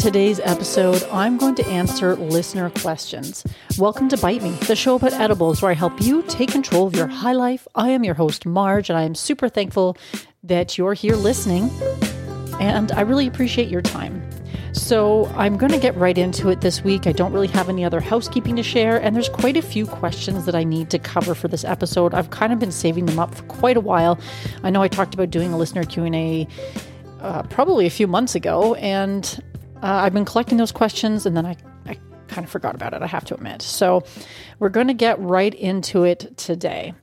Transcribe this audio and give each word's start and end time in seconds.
today's 0.00 0.40
episode, 0.40 1.06
I'm 1.12 1.36
going 1.36 1.54
to 1.56 1.66
answer 1.66 2.16
listener 2.16 2.70
questions. 2.70 3.44
Welcome 3.76 4.08
to 4.08 4.16
Bite 4.16 4.42
Me, 4.42 4.52
the 4.66 4.74
show 4.74 4.94
about 4.94 5.12
edibles 5.12 5.60
where 5.60 5.70
I 5.70 5.74
help 5.74 6.00
you 6.00 6.22
take 6.22 6.50
control 6.50 6.86
of 6.86 6.96
your 6.96 7.06
high 7.06 7.34
life. 7.34 7.68
I 7.74 7.90
am 7.90 8.02
your 8.02 8.14
host, 8.14 8.46
Marge, 8.46 8.88
and 8.88 8.98
I 8.98 9.02
am 9.02 9.14
super 9.14 9.46
thankful 9.46 9.98
that 10.42 10.78
you're 10.78 10.94
here 10.94 11.16
listening, 11.16 11.70
and 12.58 12.90
I 12.92 13.02
really 13.02 13.26
appreciate 13.26 13.68
your 13.68 13.82
time. 13.82 14.26
So, 14.72 15.26
I'm 15.36 15.58
going 15.58 15.72
to 15.72 15.78
get 15.78 15.94
right 15.96 16.16
into 16.16 16.48
it 16.48 16.62
this 16.62 16.82
week. 16.82 17.06
I 17.06 17.12
don't 17.12 17.32
really 17.34 17.48
have 17.48 17.68
any 17.68 17.84
other 17.84 18.00
housekeeping 18.00 18.56
to 18.56 18.62
share, 18.62 18.96
and 19.02 19.14
there's 19.14 19.28
quite 19.28 19.58
a 19.58 19.62
few 19.62 19.84
questions 19.84 20.46
that 20.46 20.54
I 20.54 20.64
need 20.64 20.88
to 20.90 20.98
cover 20.98 21.34
for 21.34 21.48
this 21.48 21.64
episode. 21.64 22.14
I've 22.14 22.30
kind 22.30 22.54
of 22.54 22.58
been 22.58 22.72
saving 22.72 23.04
them 23.04 23.18
up 23.18 23.34
for 23.34 23.42
quite 23.42 23.76
a 23.76 23.80
while. 23.80 24.18
I 24.62 24.70
know 24.70 24.80
I 24.80 24.88
talked 24.88 25.12
about 25.12 25.28
doing 25.28 25.52
a 25.52 25.58
listener 25.58 25.84
Q&A 25.84 26.48
uh, 27.20 27.42
probably 27.44 27.84
a 27.84 27.90
few 27.90 28.06
months 28.06 28.34
ago, 28.34 28.74
and 28.76 29.42
uh, 29.82 29.86
I've 29.86 30.14
been 30.14 30.24
collecting 30.24 30.58
those 30.58 30.72
questions 30.72 31.26
and 31.26 31.36
then 31.36 31.46
I, 31.46 31.56
I 31.86 31.98
kind 32.28 32.44
of 32.44 32.50
forgot 32.50 32.74
about 32.74 32.94
it, 32.94 33.02
I 33.02 33.06
have 33.06 33.24
to 33.26 33.34
admit. 33.34 33.62
So 33.62 34.04
we're 34.58 34.68
going 34.68 34.88
to 34.88 34.94
get 34.94 35.20
right 35.20 35.54
into 35.54 36.04
it 36.04 36.36
today. 36.36 36.94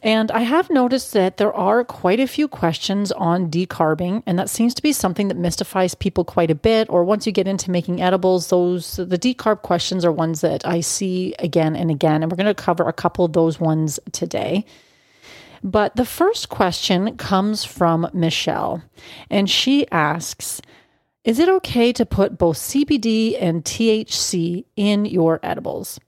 And 0.00 0.30
I 0.30 0.40
have 0.40 0.70
noticed 0.70 1.12
that 1.14 1.38
there 1.38 1.52
are 1.52 1.82
quite 1.82 2.20
a 2.20 2.28
few 2.28 2.46
questions 2.46 3.10
on 3.10 3.50
decarbing, 3.50 4.22
and 4.26 4.38
that 4.38 4.48
seems 4.48 4.72
to 4.74 4.82
be 4.82 4.92
something 4.92 5.26
that 5.26 5.36
mystifies 5.36 5.96
people 5.96 6.24
quite 6.24 6.52
a 6.52 6.54
bit. 6.54 6.88
Or 6.88 7.02
once 7.02 7.26
you 7.26 7.32
get 7.32 7.48
into 7.48 7.72
making 7.72 8.00
edibles, 8.00 8.48
those 8.48 8.96
the 8.96 9.18
decarb 9.18 9.62
questions 9.62 10.04
are 10.04 10.12
ones 10.12 10.40
that 10.42 10.64
I 10.64 10.80
see 10.80 11.34
again 11.40 11.74
and 11.74 11.90
again, 11.90 12.22
and 12.22 12.30
we're 12.30 12.36
going 12.36 12.46
to 12.46 12.54
cover 12.54 12.88
a 12.88 12.92
couple 12.92 13.24
of 13.24 13.32
those 13.32 13.58
ones 13.58 13.98
today. 14.12 14.64
But 15.64 15.96
the 15.96 16.04
first 16.04 16.48
question 16.48 17.16
comes 17.16 17.64
from 17.64 18.08
Michelle, 18.12 18.84
and 19.28 19.50
she 19.50 19.90
asks, 19.90 20.62
is 21.28 21.38
it 21.38 21.50
okay 21.50 21.92
to 21.92 22.06
put 22.06 22.38
both 22.38 22.56
CBD 22.56 23.36
and 23.38 23.62
THC 23.62 24.64
in 24.76 25.04
your 25.04 25.38
edibles? 25.42 26.00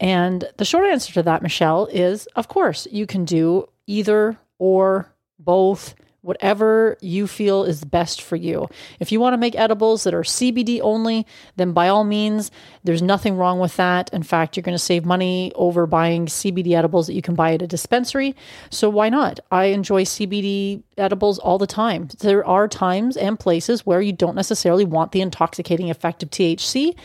And 0.00 0.48
the 0.56 0.64
short 0.64 0.86
answer 0.86 1.12
to 1.12 1.22
that, 1.22 1.42
Michelle, 1.42 1.86
is 1.86 2.26
of 2.34 2.48
course, 2.48 2.88
you 2.90 3.06
can 3.06 3.24
do 3.24 3.68
either 3.86 4.36
or 4.58 5.14
both 5.38 5.94
whatever 6.22 6.96
you 7.00 7.26
feel 7.26 7.64
is 7.64 7.84
best 7.84 8.20
for 8.20 8.34
you. 8.34 8.68
If 8.98 9.12
you 9.12 9.20
want 9.20 9.34
to 9.34 9.38
make 9.38 9.54
edibles 9.54 10.04
that 10.04 10.14
are 10.14 10.22
CBD 10.22 10.80
only, 10.82 11.26
then 11.56 11.72
by 11.72 11.88
all 11.88 12.04
means, 12.04 12.50
there's 12.82 13.02
nothing 13.02 13.36
wrong 13.36 13.60
with 13.60 13.76
that. 13.76 14.12
In 14.12 14.24
fact, 14.24 14.56
you're 14.56 14.62
going 14.62 14.74
to 14.74 14.82
save 14.82 15.04
money 15.04 15.52
over 15.54 15.86
buying 15.86 16.26
CBD 16.26 16.72
edibles 16.72 17.06
that 17.06 17.14
you 17.14 17.22
can 17.22 17.34
buy 17.34 17.54
at 17.54 17.62
a 17.62 17.66
dispensary. 17.66 18.34
So 18.70 18.90
why 18.90 19.08
not? 19.08 19.38
I 19.50 19.66
enjoy 19.66 20.04
CBD 20.04 20.82
edibles 20.96 21.38
all 21.38 21.58
the 21.58 21.66
time. 21.66 22.08
There 22.18 22.44
are 22.44 22.66
times 22.66 23.16
and 23.16 23.38
places 23.38 23.86
where 23.86 24.00
you 24.00 24.12
don't 24.12 24.34
necessarily 24.34 24.84
want 24.84 25.12
the 25.12 25.20
intoxicating 25.20 25.88
effect 25.88 26.22
of 26.22 26.30
THC. 26.30 26.96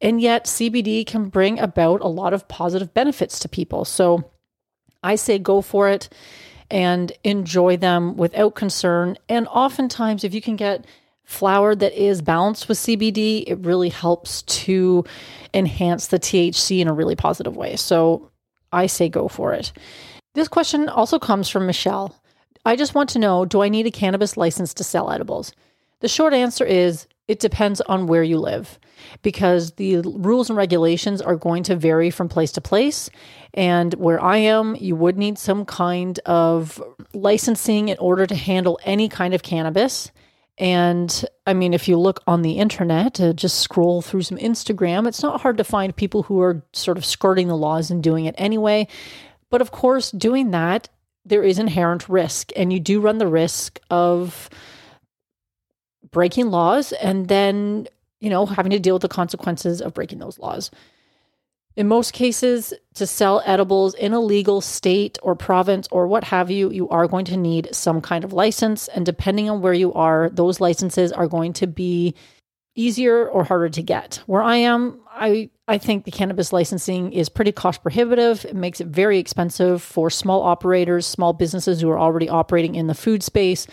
And 0.00 0.20
yet, 0.20 0.46
CBD 0.46 1.04
can 1.06 1.28
bring 1.28 1.58
about 1.58 2.00
a 2.00 2.08
lot 2.08 2.32
of 2.32 2.48
positive 2.48 2.94
benefits 2.94 3.40
to 3.40 3.48
people. 3.48 3.84
So 3.84 4.30
I 5.02 5.16
say 5.16 5.38
go 5.38 5.60
for 5.60 5.88
it 5.88 6.08
and 6.70 7.12
enjoy 7.24 7.76
them 7.76 8.16
without 8.16 8.54
concern. 8.54 9.16
And 9.28 9.46
oftentimes, 9.48 10.24
if 10.24 10.34
you 10.34 10.40
can 10.40 10.56
get 10.56 10.86
flower 11.24 11.74
that 11.74 11.92
is 11.92 12.22
balanced 12.22 12.68
with 12.68 12.78
CBD, 12.78 13.44
it 13.46 13.58
really 13.60 13.90
helps 13.90 14.42
to 14.42 15.04
enhance 15.52 16.06
the 16.06 16.18
THC 16.18 16.80
in 16.80 16.88
a 16.88 16.92
really 16.92 17.16
positive 17.16 17.56
way. 17.56 17.76
So 17.76 18.30
I 18.72 18.86
say 18.86 19.08
go 19.08 19.28
for 19.28 19.52
it. 19.52 19.72
This 20.34 20.48
question 20.48 20.88
also 20.88 21.18
comes 21.18 21.48
from 21.48 21.66
Michelle. 21.66 22.14
I 22.64 22.76
just 22.76 22.94
want 22.94 23.10
to 23.10 23.18
know 23.18 23.44
do 23.44 23.62
I 23.62 23.68
need 23.68 23.86
a 23.86 23.90
cannabis 23.90 24.36
license 24.36 24.74
to 24.74 24.84
sell 24.84 25.10
edibles? 25.10 25.52
The 26.00 26.08
short 26.08 26.32
answer 26.32 26.64
is 26.64 27.06
it 27.28 27.40
depends 27.40 27.80
on 27.82 28.06
where 28.06 28.22
you 28.22 28.38
live 28.38 28.78
because 29.22 29.72
the 29.72 29.98
rules 29.98 30.48
and 30.48 30.56
regulations 30.56 31.20
are 31.20 31.36
going 31.36 31.62
to 31.64 31.76
vary 31.76 32.10
from 32.10 32.28
place 32.28 32.52
to 32.52 32.60
place. 32.60 33.10
And 33.54 33.92
where 33.94 34.22
I 34.22 34.38
am, 34.38 34.74
you 34.76 34.96
would 34.96 35.18
need 35.18 35.38
some 35.38 35.64
kind 35.64 36.18
of 36.20 36.82
licensing 37.12 37.90
in 37.90 37.98
order 37.98 38.26
to 38.26 38.34
handle 38.34 38.80
any 38.82 39.08
kind 39.08 39.34
of 39.34 39.42
cannabis. 39.42 40.10
And 40.56 41.24
I 41.46 41.54
mean, 41.54 41.74
if 41.74 41.86
you 41.86 41.98
look 41.98 42.22
on 42.26 42.42
the 42.42 42.58
internet, 42.58 43.20
uh, 43.20 43.32
just 43.32 43.60
scroll 43.60 44.02
through 44.02 44.22
some 44.22 44.38
Instagram, 44.38 45.06
it's 45.06 45.22
not 45.22 45.42
hard 45.42 45.58
to 45.58 45.64
find 45.64 45.94
people 45.94 46.24
who 46.24 46.40
are 46.40 46.64
sort 46.72 46.98
of 46.98 47.04
skirting 47.04 47.46
the 47.46 47.56
laws 47.56 47.90
and 47.90 48.02
doing 48.02 48.24
it 48.24 48.34
anyway. 48.38 48.88
But 49.50 49.60
of 49.60 49.70
course, 49.70 50.10
doing 50.10 50.50
that, 50.50 50.88
there 51.24 51.44
is 51.44 51.58
inherent 51.58 52.08
risk, 52.08 52.50
and 52.56 52.72
you 52.72 52.80
do 52.80 53.00
run 53.00 53.18
the 53.18 53.26
risk 53.26 53.78
of 53.90 54.48
breaking 56.10 56.50
laws 56.50 56.92
and 56.92 57.28
then, 57.28 57.86
you 58.20 58.30
know, 58.30 58.46
having 58.46 58.70
to 58.70 58.78
deal 58.78 58.94
with 58.94 59.02
the 59.02 59.08
consequences 59.08 59.80
of 59.80 59.94
breaking 59.94 60.18
those 60.18 60.38
laws. 60.38 60.70
In 61.76 61.86
most 61.86 62.12
cases, 62.12 62.74
to 62.94 63.06
sell 63.06 63.40
edibles 63.46 63.94
in 63.94 64.12
a 64.12 64.18
legal 64.18 64.60
state 64.60 65.16
or 65.22 65.36
province 65.36 65.86
or 65.92 66.08
what 66.08 66.24
have 66.24 66.50
you, 66.50 66.70
you 66.70 66.88
are 66.88 67.06
going 67.06 67.24
to 67.26 67.36
need 67.36 67.68
some 67.72 68.00
kind 68.00 68.24
of 68.24 68.32
license. 68.32 68.88
And 68.88 69.06
depending 69.06 69.48
on 69.48 69.60
where 69.60 69.72
you 69.72 69.92
are, 69.92 70.28
those 70.30 70.60
licenses 70.60 71.12
are 71.12 71.28
going 71.28 71.52
to 71.52 71.68
be 71.68 72.14
easier 72.74 73.28
or 73.28 73.44
harder 73.44 73.68
to 73.68 73.82
get. 73.82 74.20
Where 74.26 74.42
I 74.42 74.56
am, 74.56 75.00
I, 75.08 75.50
I 75.68 75.76
think 75.76 76.04
the 76.04 76.10
cannabis 76.10 76.50
licensing 76.50 77.12
is 77.12 77.28
pretty 77.28 77.52
cost 77.52 77.82
prohibitive. 77.82 78.46
It 78.46 78.56
makes 78.56 78.80
it 78.80 78.86
very 78.86 79.18
expensive 79.18 79.82
for 79.82 80.08
small 80.08 80.42
operators, 80.42 81.06
small 81.06 81.34
businesses 81.34 81.82
who 81.82 81.90
are 81.90 81.98
already 81.98 82.28
operating 82.28 82.74
in 82.74 82.86
the 82.86 82.94
food 82.94 83.22
space 83.22 83.66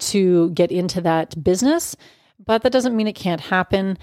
to 0.00 0.50
get 0.50 0.72
into 0.72 1.00
that 1.02 1.42
business. 1.42 1.96
But 2.44 2.62
that 2.64 2.72
doesn't 2.72 2.96
mean 2.96 3.06
it 3.06 3.14
can't 3.14 3.40
happen. 3.40 3.96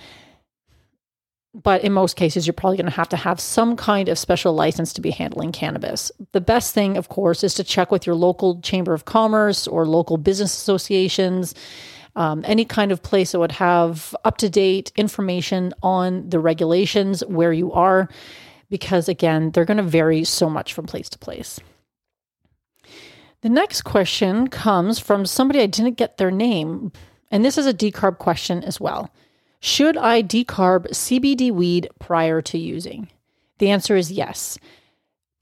But 1.53 1.83
in 1.83 1.91
most 1.91 2.15
cases, 2.15 2.47
you're 2.47 2.53
probably 2.53 2.77
going 2.77 2.87
to 2.89 2.95
have 2.95 3.09
to 3.09 3.17
have 3.17 3.39
some 3.39 3.75
kind 3.75 4.09
of 4.09 4.17
special 4.17 4.53
license 4.53 4.93
to 4.93 5.01
be 5.01 5.11
handling 5.11 5.51
cannabis. 5.51 6.11
The 6.31 6.41
best 6.41 6.73
thing, 6.73 6.97
of 6.97 7.09
course, 7.09 7.43
is 7.43 7.53
to 7.55 7.63
check 7.63 7.91
with 7.91 8.07
your 8.07 8.15
local 8.15 8.59
chamber 8.61 8.93
of 8.93 9.05
commerce 9.05 9.67
or 9.67 9.85
local 9.85 10.17
business 10.17 10.53
associations, 10.53 11.53
um, 12.15 12.43
any 12.45 12.65
kind 12.65 12.91
of 12.91 13.01
place 13.01 13.31
that 13.31 13.39
would 13.39 13.53
have 13.53 14.15
up 14.23 14.37
to 14.37 14.49
date 14.49 14.91
information 14.95 15.73
on 15.81 16.29
the 16.29 16.39
regulations 16.39 17.21
where 17.25 17.53
you 17.53 17.71
are, 17.71 18.07
because 18.69 19.09
again, 19.09 19.51
they're 19.51 19.65
going 19.65 19.77
to 19.77 19.83
vary 19.83 20.23
so 20.23 20.49
much 20.49 20.73
from 20.73 20.85
place 20.85 21.09
to 21.09 21.17
place. 21.17 21.59
The 23.41 23.49
next 23.49 23.81
question 23.81 24.47
comes 24.47 24.99
from 24.99 25.25
somebody 25.25 25.59
I 25.59 25.65
didn't 25.65 25.97
get 25.97 26.17
their 26.17 26.31
name, 26.31 26.91
and 27.29 27.43
this 27.43 27.57
is 27.57 27.65
a 27.65 27.73
decarb 27.73 28.17
question 28.17 28.63
as 28.63 28.79
well. 28.79 29.11
Should 29.59 29.97
I 29.97 30.21
decarb 30.21 30.89
CBD 30.89 31.51
weed 31.51 31.89
prior 31.99 32.41
to 32.41 32.57
using? 32.57 33.09
The 33.57 33.69
answer 33.69 33.95
is 33.95 34.11
yes. 34.11 34.57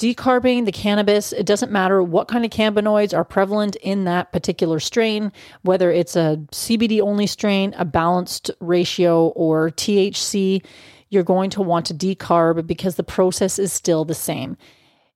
Decarbing 0.01 0.65
the 0.65 0.71
cannabis, 0.71 1.31
it 1.31 1.45
doesn't 1.45 1.71
matter 1.71 2.01
what 2.01 2.27
kind 2.27 2.43
of 2.43 2.49
cannabinoids 2.49 3.15
are 3.15 3.23
prevalent 3.23 3.75
in 3.77 4.05
that 4.05 4.31
particular 4.31 4.79
strain, 4.79 5.31
whether 5.61 5.91
it's 5.91 6.15
a 6.15 6.39
CBD 6.51 7.01
only 7.01 7.27
strain, 7.27 7.75
a 7.77 7.85
balanced 7.85 8.49
ratio, 8.59 9.27
or 9.27 9.69
THC, 9.69 10.65
you're 11.09 11.21
going 11.21 11.51
to 11.51 11.61
want 11.61 11.85
to 11.85 11.93
decarb 11.93 12.65
because 12.65 12.95
the 12.95 13.03
process 13.03 13.59
is 13.59 13.71
still 13.71 14.03
the 14.03 14.15
same 14.15 14.57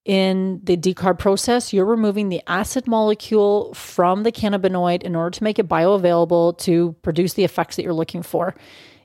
in 0.06 0.62
the 0.64 0.78
decarb 0.78 1.18
process, 1.18 1.74
you're 1.74 1.84
removing 1.84 2.30
the 2.30 2.42
acid 2.48 2.88
molecule 2.88 3.74
from 3.74 4.22
the 4.22 4.32
cannabinoid 4.32 5.02
in 5.02 5.16
order 5.16 5.32
to 5.32 5.44
make 5.44 5.58
it 5.58 5.68
bioavailable 5.68 6.58
to 6.60 6.96
produce 7.02 7.34
the 7.34 7.44
effects 7.44 7.76
that 7.76 7.84
you're 7.84 7.94
looking 7.94 8.22
for. 8.22 8.56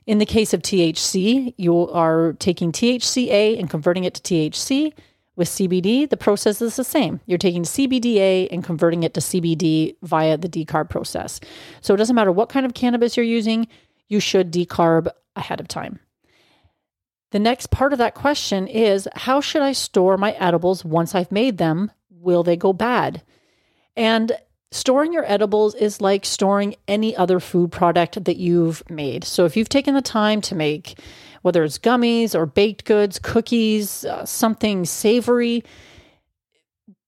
In 0.05 0.19
the 0.19 0.25
case 0.27 0.53
of 0.53 0.61
THC, 0.61 1.55
you 1.57 1.89
are 1.89 2.33
taking 2.33 2.71
THCA 2.71 3.59
and 3.59 3.69
converting 3.69 4.03
it 4.03 4.13
to 4.15 4.21
THC. 4.21 4.93
With 5.41 5.49
CBD, 5.49 6.07
the 6.07 6.17
process 6.17 6.61
is 6.61 6.75
the 6.75 6.83
same. 6.83 7.19
You're 7.25 7.39
taking 7.39 7.63
CBDA 7.63 8.49
and 8.51 8.63
converting 8.63 9.01
it 9.01 9.15
to 9.15 9.21
CBD 9.21 9.95
via 10.03 10.37
the 10.37 10.47
decarb 10.47 10.91
process. 10.91 11.39
So 11.81 11.95
it 11.95 11.97
doesn't 11.97 12.15
matter 12.15 12.31
what 12.31 12.49
kind 12.49 12.63
of 12.63 12.75
cannabis 12.75 13.17
you're 13.17 13.25
using, 13.25 13.67
you 14.07 14.19
should 14.19 14.53
decarb 14.53 15.07
ahead 15.35 15.59
of 15.59 15.67
time. 15.67 15.99
The 17.31 17.39
next 17.39 17.71
part 17.71 17.91
of 17.91 17.97
that 17.97 18.13
question 18.13 18.67
is 18.67 19.07
how 19.15 19.41
should 19.41 19.63
I 19.63 19.71
store 19.71 20.15
my 20.15 20.33
edibles 20.33 20.85
once 20.85 21.15
I've 21.15 21.31
made 21.31 21.57
them? 21.57 21.89
Will 22.11 22.43
they 22.43 22.55
go 22.55 22.71
bad? 22.71 23.23
And 23.97 24.33
storing 24.69 25.11
your 25.11 25.25
edibles 25.25 25.73
is 25.73 26.01
like 26.01 26.23
storing 26.23 26.75
any 26.87 27.15
other 27.15 27.39
food 27.39 27.71
product 27.71 28.25
that 28.25 28.37
you've 28.37 28.87
made. 28.91 29.23
So 29.23 29.45
if 29.45 29.57
you've 29.57 29.69
taken 29.69 29.95
the 29.95 30.03
time 30.03 30.39
to 30.41 30.53
make, 30.53 30.99
whether 31.41 31.63
it's 31.63 31.77
gummies 31.77 32.35
or 32.35 32.45
baked 32.45 32.85
goods, 32.85 33.19
cookies, 33.19 34.05
uh, 34.05 34.25
something 34.25 34.85
savory, 34.85 35.63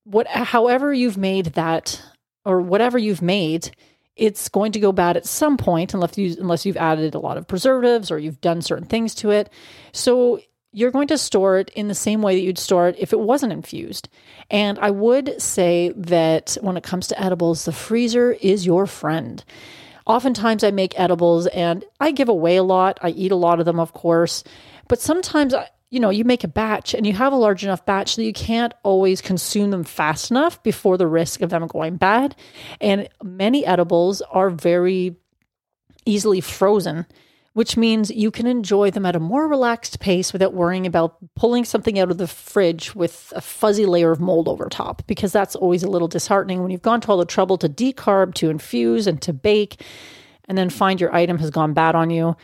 what, 0.04 0.28
however 0.28 0.94
you've 0.94 1.18
made 1.18 1.48
that 1.48 2.02
or 2.46 2.62
whatever 2.62 2.98
you've 2.98 3.22
made, 3.22 3.72
it's 4.16 4.50
going 4.50 4.72
to 4.74 4.80
go 4.80 4.92
bad 4.92 5.18
at 5.18 5.26
some 5.26 5.58
point 5.58 5.94
unless 5.94 6.18
you 6.18 6.36
unless 6.40 6.66
you've 6.66 6.78
added 6.78 7.16
a 7.16 7.20
lot 7.20 7.38
of 7.38 7.48
preservatives 7.48 8.12
or 8.12 8.20
you've 8.20 8.42
done 8.42 8.62
certain 8.62 8.86
things 8.86 9.16
to 9.16 9.32
it. 9.32 9.50
So 9.92 10.40
you're 10.72 10.92
going 10.92 11.08
to 11.08 11.18
store 11.18 11.58
it 11.58 11.70
in 11.72 11.88
the 11.88 11.96
same 11.96 12.22
way 12.22 12.36
that 12.36 12.42
you'd 12.42 12.58
store 12.58 12.88
it 12.90 12.96
if 12.98 13.14
it 13.14 13.20
wasn't 13.20 13.54
infused. 13.54 14.10
And 14.50 14.80
I 14.80 14.92
would 14.92 15.42
say 15.42 15.94
that 15.96 16.58
when 16.62 16.78
it 16.78 16.84
comes 16.84 17.08
to 17.08 17.22
edibles, 17.22 17.66
the 17.66 17.72
freezer 17.72 18.34
is 18.34 18.66
your 18.66 18.88
friend. 18.88 19.44
Oftentimes, 20.06 20.64
I 20.64 20.72
make 20.72 21.00
edibles 21.00 21.48
and 21.48 21.86
I 22.00 22.12
give 22.12 22.30
away 22.30 22.58
a 22.58 22.64
lot. 22.64 23.00
I 23.02 23.10
eat 23.10 23.32
a 23.32 23.38
lot 23.38 23.60
of 23.60 23.66
them, 23.66 23.80
of 23.80 23.94
course. 23.94 24.44
But 24.88 25.00
sometimes, 25.00 25.54
you 25.90 26.00
know, 26.00 26.10
you 26.10 26.26
make 26.26 26.44
a 26.44 26.48
batch 26.48 26.94
and 26.94 27.08
you 27.08 27.14
have 27.14 27.34
a 27.34 27.38
large 27.38 27.64
enough 27.64 27.86
batch 27.86 28.16
that 28.16 28.24
you 28.24 28.34
can't 28.34 28.74
always 28.84 29.22
consume 29.22 29.72
them 29.72 29.84
fast 29.84 30.32
enough 30.32 30.62
before 30.64 30.98
the 30.98 31.08
risk 31.08 31.42
of 31.42 31.50
them 31.50 31.68
going 31.68 31.98
bad. 31.98 32.36
And 32.82 33.08
many 33.24 33.66
edibles 33.66 34.22
are 34.22 34.50
very 34.50 35.16
easily 36.06 36.42
frozen 36.42 37.06
which 37.54 37.78
means 37.78 38.10
you 38.10 38.32
can 38.32 38.48
enjoy 38.48 38.90
them 38.90 39.06
at 39.06 39.16
a 39.16 39.20
more 39.20 39.48
relaxed 39.48 40.00
pace 40.00 40.34
without 40.34 40.54
worrying 40.54 40.88
about 40.88 41.18
pulling 41.36 41.64
something 41.64 42.00
out 42.00 42.10
of 42.10 42.18
the 42.18 42.28
fridge 42.28 42.96
with 42.96 43.32
a 43.36 43.42
fuzzy 43.42 43.86
layer 43.86 44.12
of 44.12 44.20
mold 44.20 44.48
over 44.48 44.68
top, 44.70 45.06
because 45.06 45.32
that's 45.32 45.56
always 45.56 45.84
a 45.84 45.90
little 45.90 46.08
disheartening 46.08 46.62
when 46.62 46.72
you've 46.72 46.82
gone 46.82 47.00
to 47.02 47.10
all 47.10 47.18
the 47.18 47.26
trouble 47.26 47.58
to 47.58 47.70
decarb, 47.70 48.34
to 48.34 48.50
infuse, 48.50 49.06
and 49.06 49.22
to 49.22 49.32
bake, 49.32 49.82
and 50.48 50.58
then 50.58 50.70
find 50.70 51.00
your 51.00 51.14
item 51.16 51.38
has 51.38 51.52
gone 51.52 51.74
bad 51.74 51.96
on 51.96 52.10
you. 52.10 52.36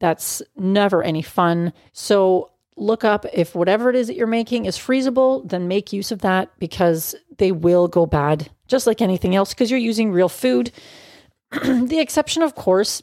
That's 0.00 0.42
never 0.56 1.02
any 1.02 1.22
fun. 1.22 1.72
So, 1.92 2.50
look 2.76 3.04
up 3.04 3.24
if 3.32 3.54
whatever 3.54 3.88
it 3.88 3.96
is 3.96 4.08
that 4.08 4.16
you're 4.16 4.26
making 4.26 4.64
is 4.64 4.76
freezable, 4.76 5.48
then 5.48 5.68
make 5.68 5.92
use 5.92 6.10
of 6.10 6.22
that 6.22 6.50
because 6.58 7.14
they 7.38 7.52
will 7.52 7.86
go 7.86 8.04
bad, 8.04 8.50
just 8.66 8.86
like 8.86 9.00
anything 9.00 9.34
else, 9.34 9.54
because 9.54 9.70
you're 9.70 9.78
using 9.78 10.10
real 10.12 10.28
food. 10.28 10.72
the 11.52 12.00
exception, 12.00 12.42
of 12.42 12.56
course, 12.56 13.02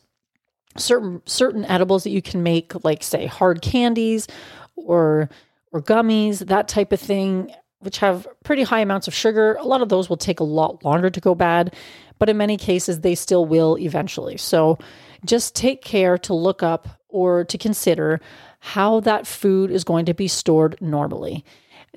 certain 0.78 1.22
certain 1.26 1.66
edibles 1.66 2.04
that 2.04 2.12
you 2.12 2.22
can 2.22 2.44
make 2.44 2.84
like 2.84 3.04
say 3.04 3.26
hard 3.26 3.62
candies 3.62 4.28
or 4.76 5.30
or 5.72 5.82
gummies 5.82 6.40
that 6.48 6.68
type 6.68 6.92
of 6.92 7.00
thing 7.00 7.52
which 7.80 7.98
have 7.98 8.28
pretty 8.44 8.62
high 8.62 8.82
amounts 8.82 9.08
of 9.08 9.14
sugar. 9.14 9.56
A 9.56 9.66
lot 9.66 9.82
of 9.82 9.90
those 9.90 10.08
will 10.08 10.18
take 10.18 10.40
a 10.40 10.44
lot 10.44 10.86
longer 10.86 11.10
to 11.10 11.20
go 11.20 11.34
bad 11.36 11.76
but 12.20 12.30
in 12.30 12.38
many 12.38 12.56
cases 12.56 13.00
they 13.02 13.16
still 13.16 13.46
will 13.46 13.78
eventually. 13.80 14.38
So 14.38 14.78
just 15.26 15.56
take 15.56 15.82
care 15.84 16.20
to 16.20 16.36
look 16.36 16.62
up 16.62 16.88
or 17.10 17.44
to 17.46 17.58
consider 17.58 18.22
how 18.60 19.00
that 19.02 19.26
food 19.26 19.72
is 19.72 19.84
going 19.84 20.06
to 20.06 20.14
be 20.14 20.28
stored 20.28 20.80
normally. 20.80 21.44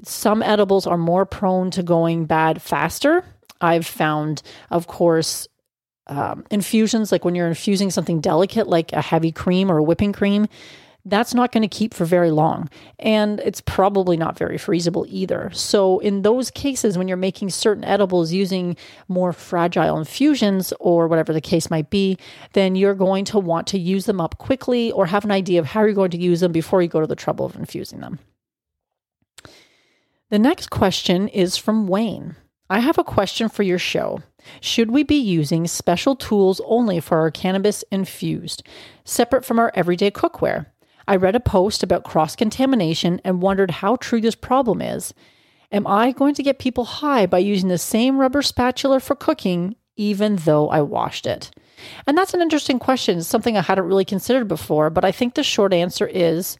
Some 0.02 0.42
edibles 0.42 0.86
are 0.86 0.96
more 0.96 1.26
prone 1.26 1.70
to 1.72 1.82
going 1.82 2.24
bad 2.24 2.62
faster. 2.62 3.24
I've 3.60 3.86
found 3.86 4.42
of 4.70 4.86
course 4.86 5.46
um, 6.06 6.44
infusions, 6.50 7.10
like 7.12 7.24
when 7.24 7.34
you're 7.34 7.48
infusing 7.48 7.90
something 7.90 8.20
delicate, 8.20 8.68
like 8.68 8.92
a 8.92 9.00
heavy 9.00 9.32
cream 9.32 9.70
or 9.70 9.78
a 9.78 9.82
whipping 9.82 10.12
cream, 10.12 10.46
that's 11.06 11.34
not 11.34 11.52
going 11.52 11.62
to 11.62 11.68
keep 11.68 11.92
for 11.92 12.04
very 12.04 12.30
long. 12.30 12.68
And 12.98 13.40
it's 13.40 13.60
probably 13.60 14.16
not 14.16 14.38
very 14.38 14.56
freezable 14.56 15.04
either. 15.08 15.50
So, 15.52 15.98
in 15.98 16.22
those 16.22 16.50
cases, 16.50 16.96
when 16.96 17.08
you're 17.08 17.16
making 17.16 17.50
certain 17.50 17.84
edibles 17.84 18.32
using 18.32 18.76
more 19.08 19.32
fragile 19.32 19.98
infusions 19.98 20.72
or 20.80 21.06
whatever 21.06 21.32
the 21.32 21.40
case 21.40 21.70
might 21.70 21.90
be, 21.90 22.18
then 22.54 22.74
you're 22.74 22.94
going 22.94 23.26
to 23.26 23.38
want 23.38 23.66
to 23.68 23.78
use 23.78 24.06
them 24.06 24.20
up 24.20 24.38
quickly 24.38 24.92
or 24.92 25.06
have 25.06 25.24
an 25.24 25.30
idea 25.30 25.60
of 25.60 25.66
how 25.66 25.82
you're 25.82 25.92
going 25.92 26.10
to 26.12 26.18
use 26.18 26.40
them 26.40 26.52
before 26.52 26.80
you 26.80 26.88
go 26.88 27.00
to 27.00 27.06
the 27.06 27.16
trouble 27.16 27.44
of 27.44 27.56
infusing 27.56 28.00
them. 28.00 28.18
The 30.30 30.38
next 30.38 30.70
question 30.70 31.28
is 31.28 31.56
from 31.56 31.86
Wayne. 31.86 32.36
I 32.70 32.80
have 32.80 32.96
a 32.96 33.04
question 33.04 33.50
for 33.50 33.62
your 33.62 33.78
show. 33.78 34.22
Should 34.60 34.90
we 34.90 35.02
be 35.02 35.16
using 35.16 35.66
special 35.66 36.16
tools 36.16 36.60
only 36.64 37.00
for 37.00 37.18
our 37.18 37.30
cannabis 37.30 37.84
infused, 37.90 38.62
separate 39.04 39.44
from 39.44 39.58
our 39.58 39.72
everyday 39.74 40.10
cookware? 40.10 40.66
I 41.06 41.16
read 41.16 41.36
a 41.36 41.40
post 41.40 41.82
about 41.82 42.04
cross 42.04 42.34
contamination 42.34 43.20
and 43.24 43.42
wondered 43.42 43.70
how 43.70 43.96
true 43.96 44.20
this 44.20 44.34
problem 44.34 44.80
is. 44.80 45.12
Am 45.70 45.86
I 45.86 46.12
going 46.12 46.34
to 46.34 46.42
get 46.42 46.58
people 46.58 46.84
high 46.84 47.26
by 47.26 47.38
using 47.38 47.68
the 47.68 47.78
same 47.78 48.18
rubber 48.18 48.42
spatula 48.42 49.00
for 49.00 49.14
cooking, 49.14 49.76
even 49.96 50.36
though 50.36 50.68
I 50.68 50.80
washed 50.82 51.26
it? 51.26 51.50
And 52.06 52.16
that's 52.16 52.34
an 52.34 52.40
interesting 52.40 52.78
question. 52.78 53.22
Something 53.22 53.56
I 53.56 53.62
hadn't 53.62 53.86
really 53.86 54.04
considered 54.04 54.48
before, 54.48 54.90
but 54.90 55.04
I 55.04 55.12
think 55.12 55.34
the 55.34 55.42
short 55.42 55.72
answer 55.72 56.06
is 56.06 56.56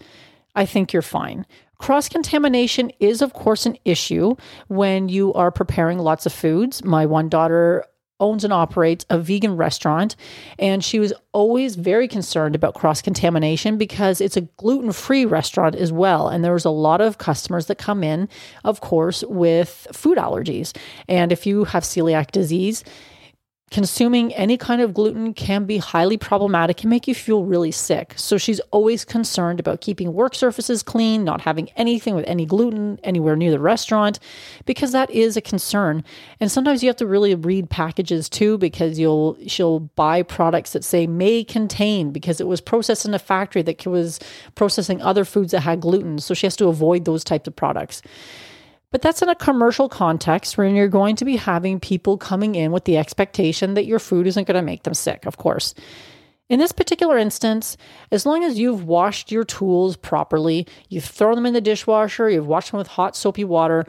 I 0.55 0.67
think 0.67 0.93
you're 0.93 1.03
fine. 1.03 1.47
Cross 1.79 2.09
contamination 2.11 2.91
is, 3.01 3.21
of 3.23 3.33
course, 3.33 3.67
an 3.67 3.77
issue 3.85 4.37
when 4.69 5.09
you 5.09 5.33
are 5.35 5.51
preparing 5.51 5.99
lots 5.99 6.27
of 6.27 6.33
foods. 6.33 6.85
My 6.85 7.07
one 7.07 7.29
daughter 7.29 7.85
owns 8.21 8.45
and 8.45 8.53
operates 8.53 9.05
a 9.11 9.19
vegan 9.19 9.57
restaurant, 9.57 10.15
and 10.59 10.85
she 10.85 10.99
was 11.01 11.13
always 11.33 11.75
very 11.75 12.07
concerned 12.07 12.55
about 12.55 12.75
cross 12.75 13.03
contamination 13.03 13.77
because 13.77 14.21
it's 14.21 14.37
a 14.37 14.43
gluten 14.43 14.93
free 14.93 15.25
restaurant 15.25 15.75
as 15.75 15.93
well. 15.93 16.29
And 16.29 16.45
there's 16.45 16.65
a 16.65 16.71
lot 16.71 17.01
of 17.01 17.19
customers 17.19 17.67
that 17.67 17.77
come 17.77 18.05
in, 18.05 18.29
of 18.65 18.81
course, 18.81 19.25
with 19.25 19.87
food 19.93 20.17
allergies. 20.17 20.75
And 21.09 21.33
if 21.33 21.45
you 21.45 21.65
have 21.65 21.83
celiac 21.83 22.31
disease, 22.31 22.85
Consuming 23.75 24.33
any 24.35 24.57
kind 24.57 24.81
of 24.81 24.95
gluten 24.95 25.35
can 25.35 25.65
be 25.65 25.79
highly 25.79 26.17
problematic 26.17 26.85
and 26.85 26.91
make 26.91 27.09
you 27.09 27.15
feel 27.15 27.43
really 27.43 27.73
sick. 27.73 28.13
So 28.15 28.39
she's 28.39 28.61
always 28.71 29.05
concerned 29.05 29.59
about 29.59 29.81
keeping 29.81 30.13
work 30.13 30.37
surfaces 30.37 30.85
clean, 30.85 31.25
not 31.25 31.41
having 31.41 31.69
anything 31.71 32.15
with 32.15 32.25
any 32.29 32.47
gluten 32.47 33.01
anywhere 33.03 33.35
near 33.35 33.51
the 33.51 33.59
restaurant, 33.59 34.21
because 34.65 34.93
that 34.93 35.11
is 35.11 35.37
a 35.37 35.41
concern. 35.41 36.05
And 36.39 36.53
sometimes 36.53 36.85
you 36.85 36.89
have 36.89 36.99
to 36.99 37.07
really 37.09 37.35
read 37.35 37.69
packages 37.69 38.29
too, 38.29 38.59
because 38.59 38.97
you'll 38.97 39.37
she'll 39.49 39.81
buy 39.81 40.23
products 40.23 40.73
that 40.75 40.85
say 40.85 41.09
may 41.09 41.43
contain 41.43 42.13
because 42.13 42.41
it 42.41 42.47
was 42.47 42.61
processed 42.61 43.05
in 43.05 43.13
a 43.13 43.19
factory 43.19 43.63
that 43.63 43.85
was 43.87 44.21
processing 44.55 45.03
other 45.03 45.25
foods 45.25 45.51
that 45.51 45.63
had 45.63 45.81
gluten. 45.81 46.21
So 46.21 46.33
she 46.33 46.47
has 46.47 46.55
to 46.59 46.69
avoid 46.69 47.07
those 47.07 47.25
types 47.25 47.49
of 47.49 47.57
products. 47.57 48.03
But 48.95 49.03
that's 49.03 49.23
in 49.23 49.29
a 49.29 49.35
commercial 49.35 49.89
context 49.89 50.57
where 50.57 50.69
you're 50.69 50.87
going 50.87 51.17
to 51.17 51.25
be 51.25 51.35
having 51.35 51.81
people 51.81 52.17
coming 52.17 52.55
in 52.55 52.71
with 52.71 52.85
the 52.85 52.97
expectation 52.97 53.75
that 53.75 53.87
your 53.87 53.99
food 53.99 54.25
isn't 54.29 54.47
going 54.47 54.55
to 54.55 54.63
make 54.63 54.85
them 54.85 54.95
sick, 54.95 55.27
of 55.27 55.37
course. 55.37 55.75
In 56.49 56.61
this 56.61 56.71
particular 56.71 57.19
instance, 57.19 57.77
as 58.13 58.25
long 58.25 58.45
as 58.45 58.57
you've 58.57 58.85
washed 58.85 59.33
your 59.33 59.43
tools 59.43 59.97
properly, 59.97 60.69
you've 60.91 61.05
thrown 61.05 61.35
them 61.35 61.45
in 61.45 61.55
the 61.55 61.61
dishwasher, 61.61 62.31
you've 62.31 62.47
washed 62.47 62.71
them 62.71 62.79
with 62.79 62.87
hot 62.87 63.17
soapy 63.17 63.43
water, 63.43 63.85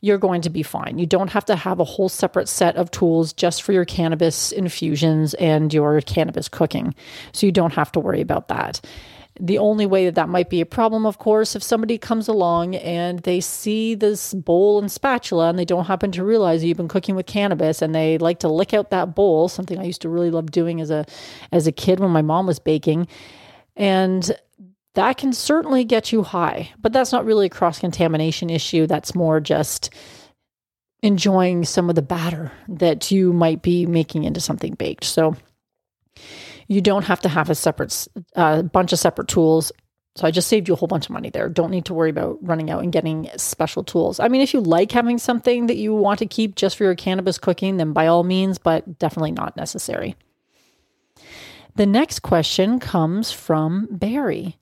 you're 0.00 0.18
going 0.18 0.42
to 0.42 0.50
be 0.50 0.64
fine. 0.64 0.98
You 0.98 1.06
don't 1.06 1.30
have 1.30 1.44
to 1.44 1.54
have 1.54 1.78
a 1.78 1.84
whole 1.84 2.08
separate 2.08 2.48
set 2.48 2.74
of 2.74 2.90
tools 2.90 3.32
just 3.32 3.62
for 3.62 3.72
your 3.72 3.84
cannabis 3.84 4.50
infusions 4.50 5.34
and 5.34 5.72
your 5.72 6.00
cannabis 6.00 6.48
cooking. 6.48 6.96
So 7.30 7.46
you 7.46 7.52
don't 7.52 7.74
have 7.74 7.92
to 7.92 8.00
worry 8.00 8.20
about 8.20 8.48
that. 8.48 8.80
The 9.40 9.58
only 9.58 9.86
way 9.86 10.04
that 10.06 10.16
that 10.16 10.28
might 10.28 10.50
be 10.50 10.60
a 10.60 10.66
problem, 10.66 11.06
of 11.06 11.18
course, 11.18 11.54
if 11.54 11.62
somebody 11.62 11.96
comes 11.98 12.28
along 12.28 12.74
and 12.76 13.20
they 13.20 13.40
see 13.40 13.94
this 13.94 14.34
bowl 14.34 14.78
and 14.78 14.90
spatula 14.90 15.48
and 15.48 15.58
they 15.58 15.64
don't 15.64 15.86
happen 15.86 16.10
to 16.12 16.24
realize 16.24 16.64
you've 16.64 16.76
been 16.76 16.88
cooking 16.88 17.14
with 17.14 17.26
cannabis 17.26 17.80
and 17.80 17.94
they 17.94 18.18
like 18.18 18.40
to 18.40 18.48
lick 18.48 18.74
out 18.74 18.90
that 18.90 19.14
bowl, 19.14 19.48
something 19.48 19.78
I 19.78 19.84
used 19.84 20.02
to 20.02 20.08
really 20.08 20.30
love 20.30 20.50
doing 20.50 20.80
as 20.80 20.90
a 20.90 21.04
as 21.52 21.66
a 21.66 21.72
kid 21.72 22.00
when 22.00 22.10
my 22.10 22.22
mom 22.22 22.46
was 22.46 22.58
baking. 22.58 23.06
And 23.76 24.36
that 24.94 25.16
can 25.16 25.32
certainly 25.32 25.84
get 25.84 26.10
you 26.10 26.24
high, 26.24 26.72
but 26.80 26.92
that's 26.92 27.12
not 27.12 27.24
really 27.24 27.46
a 27.46 27.50
cross 27.50 27.78
contamination 27.78 28.50
issue. 28.50 28.86
That's 28.86 29.14
more 29.14 29.38
just 29.38 29.94
enjoying 31.02 31.64
some 31.64 31.88
of 31.88 31.94
the 31.94 32.02
batter 32.02 32.50
that 32.66 33.10
you 33.10 33.32
might 33.32 33.62
be 33.62 33.86
making 33.86 34.24
into 34.24 34.40
something 34.40 34.74
baked. 34.74 35.04
So 35.04 35.36
you 36.68 36.80
don't 36.80 37.04
have 37.04 37.20
to 37.22 37.28
have 37.28 37.50
a 37.50 37.54
separate 37.54 38.06
uh, 38.36 38.62
bunch 38.62 38.92
of 38.92 38.98
separate 38.98 39.28
tools. 39.28 39.72
So 40.16 40.26
I 40.26 40.30
just 40.30 40.48
saved 40.48 40.68
you 40.68 40.74
a 40.74 40.76
whole 40.76 40.88
bunch 40.88 41.06
of 41.06 41.10
money 41.10 41.30
there. 41.30 41.48
Don't 41.48 41.70
need 41.70 41.84
to 41.86 41.94
worry 41.94 42.10
about 42.10 42.38
running 42.42 42.70
out 42.70 42.82
and 42.82 42.92
getting 42.92 43.30
special 43.36 43.84
tools. 43.84 44.18
I 44.18 44.28
mean, 44.28 44.40
if 44.40 44.52
you 44.52 44.60
like 44.60 44.90
having 44.92 45.18
something 45.18 45.66
that 45.66 45.76
you 45.76 45.94
want 45.94 46.18
to 46.18 46.26
keep 46.26 46.56
just 46.56 46.76
for 46.76 46.84
your 46.84 46.96
cannabis 46.96 47.38
cooking, 47.38 47.76
then 47.76 47.92
by 47.92 48.06
all 48.06 48.24
means, 48.24 48.58
but 48.58 48.98
definitely 48.98 49.30
not 49.30 49.56
necessary. 49.56 50.16
The 51.76 51.86
next 51.86 52.20
question 52.20 52.80
comes 52.80 53.30
from 53.30 53.86
Barry. 53.90 54.56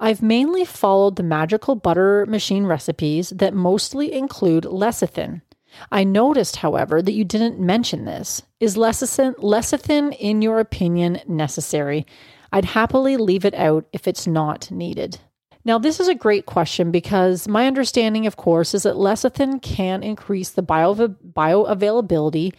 I've 0.00 0.22
mainly 0.22 0.64
followed 0.64 1.16
the 1.16 1.22
magical 1.22 1.76
butter 1.76 2.26
machine 2.26 2.64
recipes 2.64 3.30
that 3.30 3.54
mostly 3.54 4.12
include 4.12 4.64
lecithin. 4.64 5.42
I 5.90 6.04
noticed, 6.04 6.56
however, 6.56 7.02
that 7.02 7.12
you 7.12 7.24
didn't 7.24 7.58
mention 7.58 8.04
this. 8.04 8.42
Is 8.58 8.76
lecithin, 8.76 9.34
lecithin, 9.36 10.16
in 10.18 10.42
your 10.42 10.60
opinion, 10.60 11.20
necessary? 11.26 12.06
I'd 12.52 12.64
happily 12.64 13.16
leave 13.16 13.44
it 13.44 13.54
out 13.54 13.86
if 13.92 14.08
it's 14.08 14.26
not 14.26 14.70
needed. 14.70 15.18
Now, 15.64 15.78
this 15.78 16.00
is 16.00 16.08
a 16.08 16.14
great 16.14 16.46
question 16.46 16.90
because 16.90 17.46
my 17.46 17.66
understanding, 17.66 18.26
of 18.26 18.36
course, 18.36 18.74
is 18.74 18.84
that 18.84 18.94
lecithin 18.94 19.60
can 19.60 20.02
increase 20.02 20.50
the 20.50 20.62
bio, 20.62 20.94
bioavailability. 20.94 22.54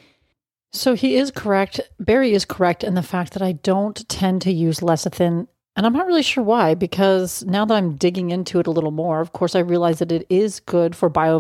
So 0.72 0.94
he 0.94 1.16
is 1.16 1.32
correct. 1.32 1.82
Barry 2.00 2.34
is 2.34 2.46
correct 2.46 2.84
in 2.84 2.94
the 2.94 3.04
fact 3.04 3.34
that 3.34 3.42
I 3.42 3.54
don't 3.54 4.08
tend 4.08 4.42
to 4.44 4.52
use 4.52 4.80
lecithin 4.80 5.48
and 5.76 5.86
I'm 5.86 5.94
not 5.94 6.08
really 6.08 6.24
sure 6.24 6.44
why, 6.44 6.76
because 6.76 7.44
now 7.46 7.66
that 7.66 7.76
I'm 7.76 7.96
digging 7.96 8.32
into 8.32 8.60
it 8.60 8.68
a 8.68 8.72
little 8.72 8.92
more, 8.92 9.22
of 9.22 9.34
course, 9.34 9.56
I 9.56 9.60
realize 9.60 10.00
that 10.00 10.12
it 10.12 10.28
is 10.30 10.60
good 10.60 10.96
for 10.96 11.10
bio 11.10 11.40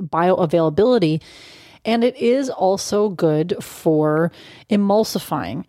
bioavailability 0.00 1.20
and 1.84 2.04
it 2.04 2.16
is 2.16 2.48
also 2.48 3.08
good 3.08 3.56
for 3.60 4.30
emulsifying. 4.70 5.64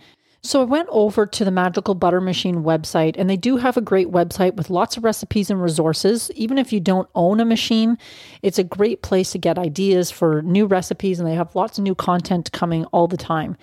So 0.45 0.59
I 0.59 0.65
went 0.65 0.89
over 0.91 1.25
to 1.25 1.45
the 1.45 1.51
Magical 1.51 1.95
Butter 1.95 2.19
Machine 2.19 2.63
website, 2.63 3.15
and 3.17 3.29
they 3.29 3.37
do 3.37 3.55
have 3.55 3.77
a 3.77 3.81
great 3.81 4.11
website 4.11 4.55
with 4.55 4.69
lots 4.69 4.97
of 4.97 5.05
recipes 5.05 5.49
and 5.49 5.61
resources. 5.61 6.29
Even 6.35 6.57
if 6.57 6.73
you 6.73 6.81
don't 6.81 7.07
own 7.15 7.39
a 7.39 7.45
machine, 7.45 7.97
it's 8.41 8.59
a 8.59 8.63
great 8.63 9.01
place 9.01 9.31
to 9.31 9.37
get 9.37 9.57
ideas 9.57 10.11
for 10.11 10.41
new 10.41 10.65
recipes, 10.65 11.17
and 11.17 11.25
they 11.25 11.35
have 11.35 11.55
lots 11.55 11.77
of 11.77 11.85
new 11.85 11.95
content 11.95 12.51
coming 12.51 12.83
all 12.87 13.07
the 13.07 13.15
time. 13.15 13.55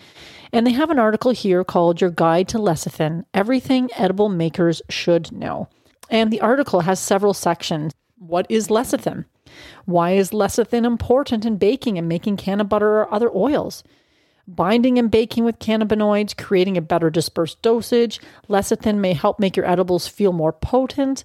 And 0.55 0.67
they 0.67 0.73
have 0.73 0.89
an 0.89 0.99
article 0.99 1.33
here 1.33 1.65
called 1.65 2.01
Your 2.01 2.09
Guide 2.09 2.49
to 2.49 2.59
Lecithin 2.59 3.27
Everything 3.35 3.91
Edible 3.97 4.31
Makers 4.31 4.81
Should 4.89 5.33
Know. 5.33 5.69
And 6.09 6.33
the 6.33 6.41
article 6.41 6.81
has 6.81 6.99
several 6.99 7.35
sections. 7.35 7.93
What 8.17 8.47
is 8.49 8.69
lecithin? 8.69 9.27
Why 9.85 10.13
is 10.13 10.31
lecithin 10.31 10.87
important 10.87 11.45
in 11.45 11.59
baking 11.59 11.99
and 11.99 12.09
making 12.09 12.39
canna 12.39 12.65
butter 12.65 13.01
or 13.01 13.13
other 13.13 13.31
oils? 13.35 13.85
Binding 14.47 14.99
and 14.99 15.11
baking 15.11 15.45
with 15.45 15.59
cannabinoids, 15.59 16.37
creating 16.37 16.77
a 16.77 16.83
better 16.83 17.11
dispersed 17.11 17.63
dosage. 17.63 18.21
Lecithin 18.49 18.99
may 18.99 19.13
help 19.13 19.39
make 19.39 19.57
your 19.57 19.67
edibles 19.67 20.09
feel 20.09 20.33
more 20.33 20.53
potent. 20.53 21.25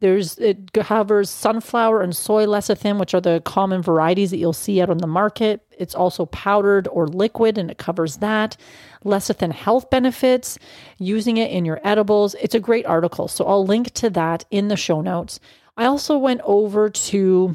There's 0.00 0.36
it 0.38 0.72
covers 0.72 1.30
sunflower 1.30 2.02
and 2.02 2.14
soy 2.16 2.44
lecithin, 2.46 2.98
which 2.98 3.14
are 3.14 3.20
the 3.20 3.40
common 3.44 3.82
varieties 3.82 4.32
that 4.32 4.38
you'll 4.38 4.52
see 4.52 4.82
out 4.82 4.90
on 4.90 4.98
the 4.98 5.06
market. 5.06 5.64
It's 5.78 5.94
also 5.94 6.26
powdered 6.26 6.88
or 6.88 7.06
liquid, 7.06 7.56
and 7.56 7.70
it 7.70 7.78
covers 7.78 8.16
that. 8.16 8.56
Lecithin 9.04 9.52
health 9.52 9.90
benefits, 9.90 10.58
using 10.98 11.36
it 11.36 11.52
in 11.52 11.64
your 11.64 11.80
edibles. 11.84 12.34
It's 12.40 12.56
a 12.56 12.60
great 12.60 12.84
article, 12.84 13.28
so 13.28 13.44
I'll 13.44 13.64
link 13.64 13.92
to 13.94 14.10
that 14.10 14.44
in 14.50 14.66
the 14.66 14.76
show 14.76 15.02
notes. 15.02 15.38
I 15.76 15.84
also 15.84 16.18
went 16.18 16.40
over 16.42 16.90
to 16.90 17.54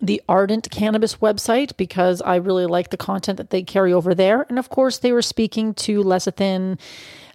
the 0.00 0.22
Ardent 0.28 0.70
Cannabis 0.70 1.16
website 1.16 1.76
because 1.76 2.20
I 2.22 2.36
really 2.36 2.66
like 2.66 2.90
the 2.90 2.96
content 2.96 3.38
that 3.38 3.50
they 3.50 3.62
carry 3.62 3.92
over 3.92 4.14
there. 4.14 4.46
And 4.48 4.58
of 4.58 4.68
course, 4.68 4.98
they 4.98 5.12
were 5.12 5.22
speaking 5.22 5.74
to 5.74 6.02
lecithin 6.02 6.78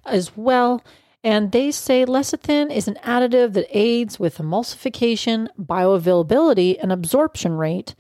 as 0.06 0.36
well. 0.36 0.84
And 1.24 1.52
they 1.52 1.72
say 1.72 2.06
lecithin 2.06 2.74
is 2.74 2.88
an 2.88 2.98
additive 3.04 3.54
that 3.54 3.68
aids 3.78 4.20
with 4.20 4.38
emulsification, 4.38 5.50
bioavailability, 5.60 6.78
and 6.82 6.92
absorption 6.92 7.54
rate. 7.54 7.96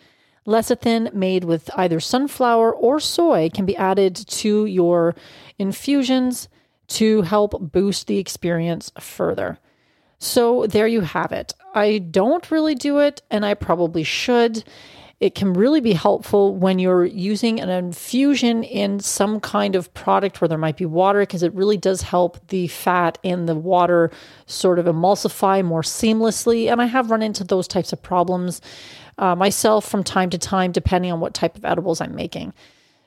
Lecithin 0.47 1.13
made 1.13 1.43
with 1.43 1.69
either 1.75 1.99
sunflower 1.99 2.73
or 2.73 2.99
soy 2.99 3.49
can 3.53 3.65
be 3.65 3.75
added 3.75 4.15
to 4.15 4.65
your 4.65 5.15
infusions 5.57 6.47
to 6.87 7.21
help 7.21 7.71
boost 7.71 8.07
the 8.07 8.17
experience 8.17 8.91
further. 8.99 9.59
So 10.19 10.67
there 10.67 10.87
you 10.87 11.01
have 11.01 11.31
it. 11.31 11.53
I 11.73 11.99
don't 11.99 12.51
really 12.51 12.75
do 12.75 12.99
it, 12.99 13.21
and 13.31 13.45
I 13.45 13.53
probably 13.53 14.03
should. 14.03 14.63
It 15.19 15.35
can 15.35 15.53
really 15.53 15.81
be 15.81 15.93
helpful 15.93 16.55
when 16.55 16.79
you're 16.79 17.05
using 17.05 17.59
an 17.59 17.69
infusion 17.69 18.63
in 18.63 18.99
some 19.01 19.39
kind 19.41 19.75
of 19.75 19.93
product 19.93 20.39
where 20.39 20.47
there 20.47 20.57
might 20.57 20.77
be 20.77 20.85
water, 20.85 21.21
because 21.21 21.43
it 21.43 21.53
really 21.53 21.77
does 21.77 22.01
help 22.01 22.47
the 22.47 22.67
fat 22.67 23.17
and 23.23 23.47
the 23.47 23.55
water 23.55 24.11
sort 24.45 24.79
of 24.79 24.85
emulsify 24.85 25.63
more 25.63 25.81
seamlessly. 25.81 26.71
And 26.71 26.81
I 26.81 26.85
have 26.85 27.11
run 27.11 27.21
into 27.21 27.43
those 27.43 27.67
types 27.67 27.91
of 27.91 28.01
problems 28.01 28.61
uh, 29.17 29.35
myself 29.35 29.85
from 29.85 30.03
time 30.03 30.29
to 30.29 30.37
time, 30.37 30.71
depending 30.71 31.11
on 31.11 31.19
what 31.19 31.33
type 31.33 31.57
of 31.57 31.65
edibles 31.65 31.99
I'm 31.99 32.15
making. 32.15 32.53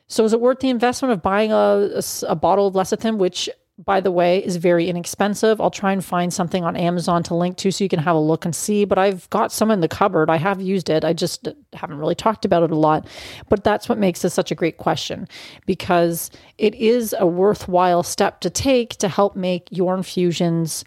So, 0.09 0.25
is 0.25 0.35
it 0.35 0.41
worth 0.43 0.61
the 0.61 0.69
investment 0.69 1.13
of 1.13 1.23
buying 1.23 1.53
a, 1.53 1.55
a, 1.95 2.03
a 2.29 2.35
bottle 2.35 2.67
of 2.67 2.75
lecithin, 2.75 3.17
which 3.17 3.49
by 3.79 4.01
the 4.01 4.13
way, 4.13 4.45
is 4.45 4.57
very 4.57 4.89
inexpensive. 4.89 5.61
I'll 5.61 5.71
try 5.71 5.93
and 5.93 6.05
find 6.05 6.33
something 6.33 6.63
on 6.63 6.77
Amazon 6.77 7.23
to 7.25 7.35
link 7.35 7.57
to 7.59 7.71
so 7.71 7.83
you 7.83 7.89
can 7.89 8.01
have 8.01 8.15
a 8.15 8.21
look 8.21 8.45
and 8.45 8.55
see. 8.55 8.85
But 8.85 8.99
I've 8.99 9.29
got 9.31 9.51
some 9.51 9.71
in 9.71 9.81
the 9.81 9.89
cupboard. 9.89 10.31
I 10.31 10.37
have 10.37 10.61
used 10.61 10.91
it. 10.91 11.05
I 11.05 11.13
just 11.13 11.49
haven't 11.73 11.99
really 11.99 12.15
talked 12.15 12.45
about 12.45 12.63
it 12.63 12.71
a 12.71 12.77
lot. 12.77 13.07
But 13.49 13.65
that's 13.65 13.89
what 13.89 13.99
makes 13.99 14.23
this 14.23 14.35
such 14.35 14.51
a 14.51 14.55
great 14.55 14.77
question 14.77 15.27
because 15.67 16.31
it 16.59 16.75
is 16.75 17.15
a 17.19 17.27
worthwhile 17.27 18.03
step 18.03 18.41
to 18.41 18.51
take 18.51 18.91
to 18.97 19.09
help 19.09 19.37
make 19.37 19.69
your 19.71 19.97
infusions 19.97 20.85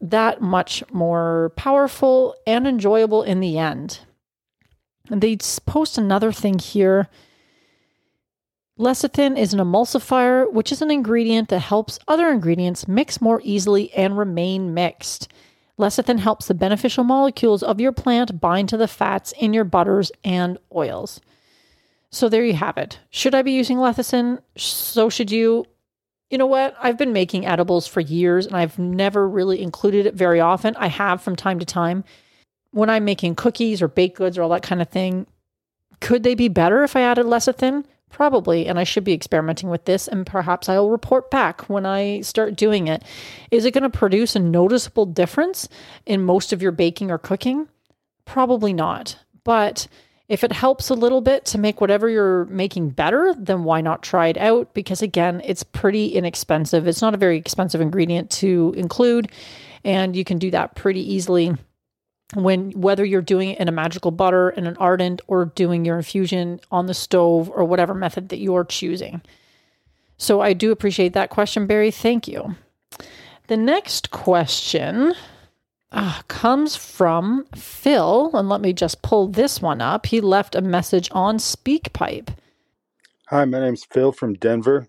that 0.00 0.40
much 0.40 0.82
more 0.92 1.52
powerful 1.56 2.34
and 2.46 2.66
enjoyable 2.66 3.22
in 3.22 3.40
the 3.40 3.58
end. 3.58 4.00
And 5.08 5.20
they 5.20 5.36
post 5.66 5.98
another 5.98 6.32
thing 6.32 6.58
here 6.58 7.08
Lecithin 8.82 9.38
is 9.38 9.54
an 9.54 9.60
emulsifier, 9.60 10.52
which 10.52 10.72
is 10.72 10.82
an 10.82 10.90
ingredient 10.90 11.50
that 11.50 11.60
helps 11.60 12.00
other 12.08 12.28
ingredients 12.28 12.88
mix 12.88 13.20
more 13.20 13.40
easily 13.44 13.92
and 13.92 14.18
remain 14.18 14.74
mixed. 14.74 15.28
Lecithin 15.78 16.18
helps 16.18 16.48
the 16.48 16.54
beneficial 16.54 17.04
molecules 17.04 17.62
of 17.62 17.80
your 17.80 17.92
plant 17.92 18.40
bind 18.40 18.68
to 18.68 18.76
the 18.76 18.88
fats 18.88 19.32
in 19.38 19.54
your 19.54 19.62
butters 19.62 20.10
and 20.24 20.58
oils. 20.74 21.20
So 22.10 22.28
there 22.28 22.44
you 22.44 22.54
have 22.54 22.76
it. 22.76 22.98
Should 23.10 23.36
I 23.36 23.42
be 23.42 23.52
using 23.52 23.76
lecithin? 23.76 24.40
So 24.56 25.08
should 25.08 25.30
you. 25.30 25.64
You 26.28 26.38
know 26.38 26.46
what? 26.46 26.74
I've 26.82 26.98
been 26.98 27.12
making 27.12 27.46
edibles 27.46 27.86
for 27.86 28.00
years 28.00 28.46
and 28.46 28.56
I've 28.56 28.80
never 28.80 29.28
really 29.28 29.62
included 29.62 30.06
it 30.06 30.14
very 30.14 30.40
often. 30.40 30.74
I 30.74 30.88
have 30.88 31.22
from 31.22 31.36
time 31.36 31.60
to 31.60 31.64
time. 31.64 32.02
When 32.72 32.90
I'm 32.90 33.04
making 33.04 33.36
cookies 33.36 33.80
or 33.80 33.86
baked 33.86 34.16
goods 34.16 34.36
or 34.36 34.42
all 34.42 34.48
that 34.48 34.64
kind 34.64 34.82
of 34.82 34.88
thing, 34.88 35.28
could 36.00 36.24
they 36.24 36.34
be 36.34 36.48
better 36.48 36.82
if 36.82 36.96
I 36.96 37.02
added 37.02 37.26
lecithin? 37.26 37.84
Probably, 38.12 38.66
and 38.66 38.78
I 38.78 38.84
should 38.84 39.04
be 39.04 39.14
experimenting 39.14 39.70
with 39.70 39.86
this, 39.86 40.06
and 40.06 40.26
perhaps 40.26 40.68
I'll 40.68 40.90
report 40.90 41.30
back 41.30 41.62
when 41.62 41.86
I 41.86 42.20
start 42.20 42.56
doing 42.56 42.86
it. 42.86 43.02
Is 43.50 43.64
it 43.64 43.72
going 43.72 43.82
to 43.82 43.90
produce 43.90 44.36
a 44.36 44.38
noticeable 44.38 45.06
difference 45.06 45.66
in 46.04 46.22
most 46.22 46.52
of 46.52 46.60
your 46.60 46.72
baking 46.72 47.10
or 47.10 47.16
cooking? 47.16 47.68
Probably 48.26 48.74
not. 48.74 49.16
But 49.44 49.88
if 50.28 50.44
it 50.44 50.52
helps 50.52 50.90
a 50.90 50.94
little 50.94 51.22
bit 51.22 51.46
to 51.46 51.58
make 51.58 51.80
whatever 51.80 52.06
you're 52.06 52.44
making 52.44 52.90
better, 52.90 53.34
then 53.36 53.64
why 53.64 53.80
not 53.80 54.02
try 54.02 54.28
it 54.28 54.36
out? 54.36 54.74
Because 54.74 55.00
again, 55.00 55.40
it's 55.42 55.62
pretty 55.62 56.08
inexpensive. 56.08 56.86
It's 56.86 57.02
not 57.02 57.14
a 57.14 57.18
very 57.18 57.38
expensive 57.38 57.80
ingredient 57.80 58.30
to 58.30 58.74
include, 58.76 59.32
and 59.84 60.14
you 60.14 60.22
can 60.22 60.38
do 60.38 60.50
that 60.50 60.74
pretty 60.76 61.14
easily 61.14 61.54
when 62.34 62.70
whether 62.72 63.04
you're 63.04 63.22
doing 63.22 63.50
it 63.50 63.58
in 63.58 63.68
a 63.68 63.72
magical 63.72 64.10
butter 64.10 64.50
in 64.50 64.66
an 64.66 64.76
ardent 64.78 65.20
or 65.26 65.46
doing 65.46 65.84
your 65.84 65.96
infusion 65.96 66.60
on 66.70 66.86
the 66.86 66.94
stove 66.94 67.50
or 67.54 67.64
whatever 67.64 67.94
method 67.94 68.28
that 68.30 68.38
you're 68.38 68.64
choosing. 68.64 69.22
So 70.16 70.40
I 70.40 70.52
do 70.52 70.70
appreciate 70.70 71.14
that 71.14 71.30
question, 71.30 71.66
Barry. 71.66 71.90
Thank 71.90 72.28
you. 72.28 72.54
The 73.48 73.56
next 73.56 74.10
question 74.10 75.14
uh, 75.90 76.22
comes 76.28 76.76
from 76.76 77.44
Phil, 77.54 78.30
and 78.32 78.48
let 78.48 78.60
me 78.60 78.72
just 78.72 79.02
pull 79.02 79.28
this 79.28 79.60
one 79.60 79.80
up. 79.80 80.06
He 80.06 80.20
left 80.20 80.54
a 80.54 80.60
message 80.60 81.10
on 81.12 81.38
SpeakPipe. 81.38 82.28
Hi, 83.28 83.44
my 83.44 83.60
name's 83.60 83.84
Phil 83.84 84.12
from 84.12 84.34
Denver. 84.34 84.88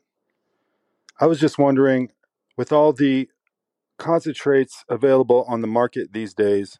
I 1.19 1.25
was 1.25 1.39
just 1.39 1.57
wondering, 1.57 2.11
with 2.57 2.71
all 2.71 2.93
the 2.93 3.29
concentrates 3.97 4.85
available 4.87 5.45
on 5.47 5.61
the 5.61 5.67
market 5.67 6.13
these 6.13 6.33
days, 6.33 6.79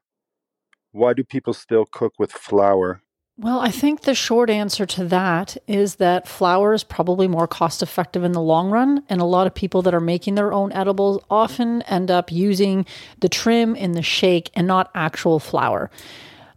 why 0.93 1.13
do 1.13 1.23
people 1.23 1.53
still 1.53 1.85
cook 1.85 2.13
with 2.17 2.31
flower? 2.31 3.01
Well, 3.35 3.59
I 3.59 3.71
think 3.71 4.01
the 4.01 4.13
short 4.13 4.51
answer 4.51 4.85
to 4.85 5.05
that 5.05 5.57
is 5.67 5.95
that 5.95 6.27
flower 6.27 6.71
is 6.73 6.83
probably 6.83 7.27
more 7.27 7.47
cost 7.47 7.81
effective 7.81 8.23
in 8.23 8.31
the 8.31 8.41
long 8.41 8.69
run. 8.69 9.03
And 9.09 9.19
a 9.19 9.25
lot 9.25 9.47
of 9.47 9.55
people 9.55 9.81
that 9.81 9.95
are 9.95 9.99
making 9.99 10.35
their 10.35 10.53
own 10.53 10.71
edibles 10.71 11.23
often 11.31 11.81
end 11.83 12.11
up 12.11 12.31
using 12.31 12.85
the 13.19 13.29
trim 13.29 13.75
in 13.75 13.93
the 13.93 14.03
shake 14.03 14.51
and 14.53 14.67
not 14.67 14.91
actual 14.93 15.39
flower. 15.39 15.89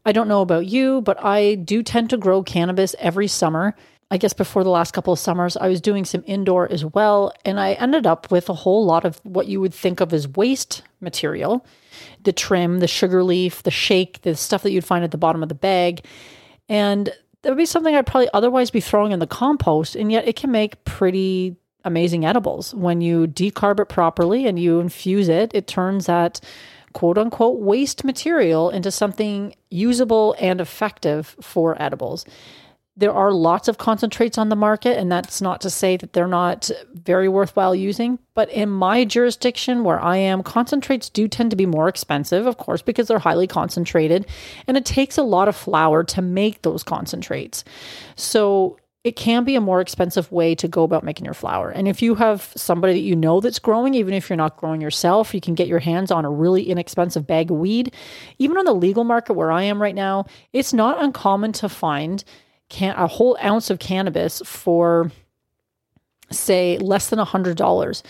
I 0.04 0.12
don't 0.12 0.28
know 0.28 0.42
about 0.42 0.66
you, 0.66 1.00
but 1.00 1.22
I 1.24 1.54
do 1.54 1.82
tend 1.82 2.10
to 2.10 2.18
grow 2.18 2.42
cannabis 2.42 2.94
every 2.98 3.26
summer. 3.26 3.74
I 4.10 4.18
guess 4.18 4.32
before 4.32 4.62
the 4.62 4.70
last 4.70 4.92
couple 4.92 5.12
of 5.12 5.18
summers, 5.18 5.56
I 5.56 5.68
was 5.68 5.80
doing 5.80 6.04
some 6.04 6.22
indoor 6.26 6.70
as 6.70 6.84
well. 6.84 7.32
And 7.44 7.58
I 7.58 7.72
ended 7.72 8.06
up 8.06 8.30
with 8.30 8.48
a 8.48 8.54
whole 8.54 8.84
lot 8.84 9.04
of 9.04 9.16
what 9.24 9.48
you 9.48 9.60
would 9.60 9.74
think 9.74 10.00
of 10.00 10.12
as 10.12 10.28
waste 10.28 10.82
material 11.00 11.66
the 12.24 12.32
trim, 12.32 12.80
the 12.80 12.88
sugar 12.88 13.22
leaf, 13.22 13.62
the 13.62 13.70
shake, 13.70 14.20
the 14.22 14.34
stuff 14.36 14.62
that 14.62 14.70
you'd 14.70 14.84
find 14.84 15.02
at 15.02 15.12
the 15.12 15.18
bottom 15.18 15.42
of 15.42 15.48
the 15.48 15.54
bag. 15.54 16.04
And 16.68 17.06
that 17.42 17.48
would 17.48 17.56
be 17.56 17.66
something 17.66 17.94
I'd 17.94 18.06
probably 18.06 18.28
otherwise 18.34 18.70
be 18.70 18.80
throwing 18.80 19.12
in 19.12 19.18
the 19.18 19.26
compost. 19.26 19.96
And 19.96 20.12
yet 20.12 20.28
it 20.28 20.36
can 20.36 20.50
make 20.50 20.84
pretty 20.84 21.56
amazing 21.84 22.24
edibles. 22.24 22.74
When 22.74 23.00
you 23.00 23.26
decarb 23.26 23.80
it 23.80 23.88
properly 23.88 24.46
and 24.46 24.58
you 24.58 24.80
infuse 24.80 25.28
it, 25.28 25.52
it 25.54 25.66
turns 25.66 26.06
that 26.06 26.40
quote 26.92 27.16
unquote 27.18 27.60
waste 27.60 28.04
material 28.04 28.70
into 28.70 28.90
something 28.90 29.54
usable 29.70 30.34
and 30.38 30.60
effective 30.60 31.36
for 31.40 31.80
edibles 31.80 32.24
there 32.96 33.12
are 33.12 33.30
lots 33.30 33.68
of 33.68 33.76
concentrates 33.76 34.38
on 34.38 34.48
the 34.48 34.56
market, 34.56 34.98
and 34.98 35.12
that's 35.12 35.42
not 35.42 35.60
to 35.60 35.70
say 35.70 35.98
that 35.98 36.14
they're 36.14 36.26
not 36.26 36.70
very 36.94 37.28
worthwhile 37.28 37.74
using. 37.74 38.18
But 38.34 38.50
in 38.50 38.70
my 38.70 39.04
jurisdiction 39.04 39.84
where 39.84 40.02
I 40.02 40.16
am, 40.16 40.42
concentrates 40.42 41.10
do 41.10 41.28
tend 41.28 41.50
to 41.50 41.56
be 41.56 41.66
more 41.66 41.88
expensive, 41.88 42.46
of 42.46 42.56
course, 42.56 42.80
because 42.80 43.08
they're 43.08 43.18
highly 43.18 43.46
concentrated, 43.46 44.26
and 44.66 44.76
it 44.76 44.86
takes 44.86 45.18
a 45.18 45.22
lot 45.22 45.48
of 45.48 45.56
flower 45.56 46.04
to 46.04 46.22
make 46.22 46.62
those 46.62 46.82
concentrates. 46.82 47.64
So 48.14 48.78
it 49.04 49.14
can 49.14 49.44
be 49.44 49.54
a 49.54 49.60
more 49.60 49.80
expensive 49.80 50.32
way 50.32 50.54
to 50.56 50.66
go 50.66 50.82
about 50.82 51.04
making 51.04 51.26
your 51.26 51.34
flower. 51.34 51.70
And 51.70 51.86
if 51.86 52.02
you 52.02 52.16
have 52.16 52.52
somebody 52.56 52.94
that 52.94 53.00
you 53.00 53.14
know 53.14 53.40
that's 53.40 53.60
growing, 53.60 53.94
even 53.94 54.14
if 54.14 54.28
you're 54.28 54.36
not 54.36 54.56
growing 54.56 54.80
yourself, 54.80 55.32
you 55.32 55.40
can 55.40 55.54
get 55.54 55.68
your 55.68 55.78
hands 55.78 56.10
on 56.10 56.24
a 56.24 56.30
really 56.30 56.64
inexpensive 56.64 57.24
bag 57.24 57.52
of 57.52 57.58
weed. 57.58 57.94
Even 58.38 58.56
on 58.56 58.64
the 58.64 58.74
legal 58.74 59.04
market 59.04 59.34
where 59.34 59.52
I 59.52 59.62
am 59.62 59.80
right 59.80 59.94
now, 59.94 60.26
it's 60.52 60.72
not 60.72 61.00
uncommon 61.00 61.52
to 61.52 61.68
find 61.68 62.24
can 62.68 62.94
a 62.96 63.06
whole 63.06 63.36
ounce 63.42 63.70
of 63.70 63.78
cannabis 63.78 64.42
for 64.44 65.10
say 66.30 66.78
less 66.78 67.08
than 67.08 67.18
a 67.18 67.26
$100. 67.26 68.02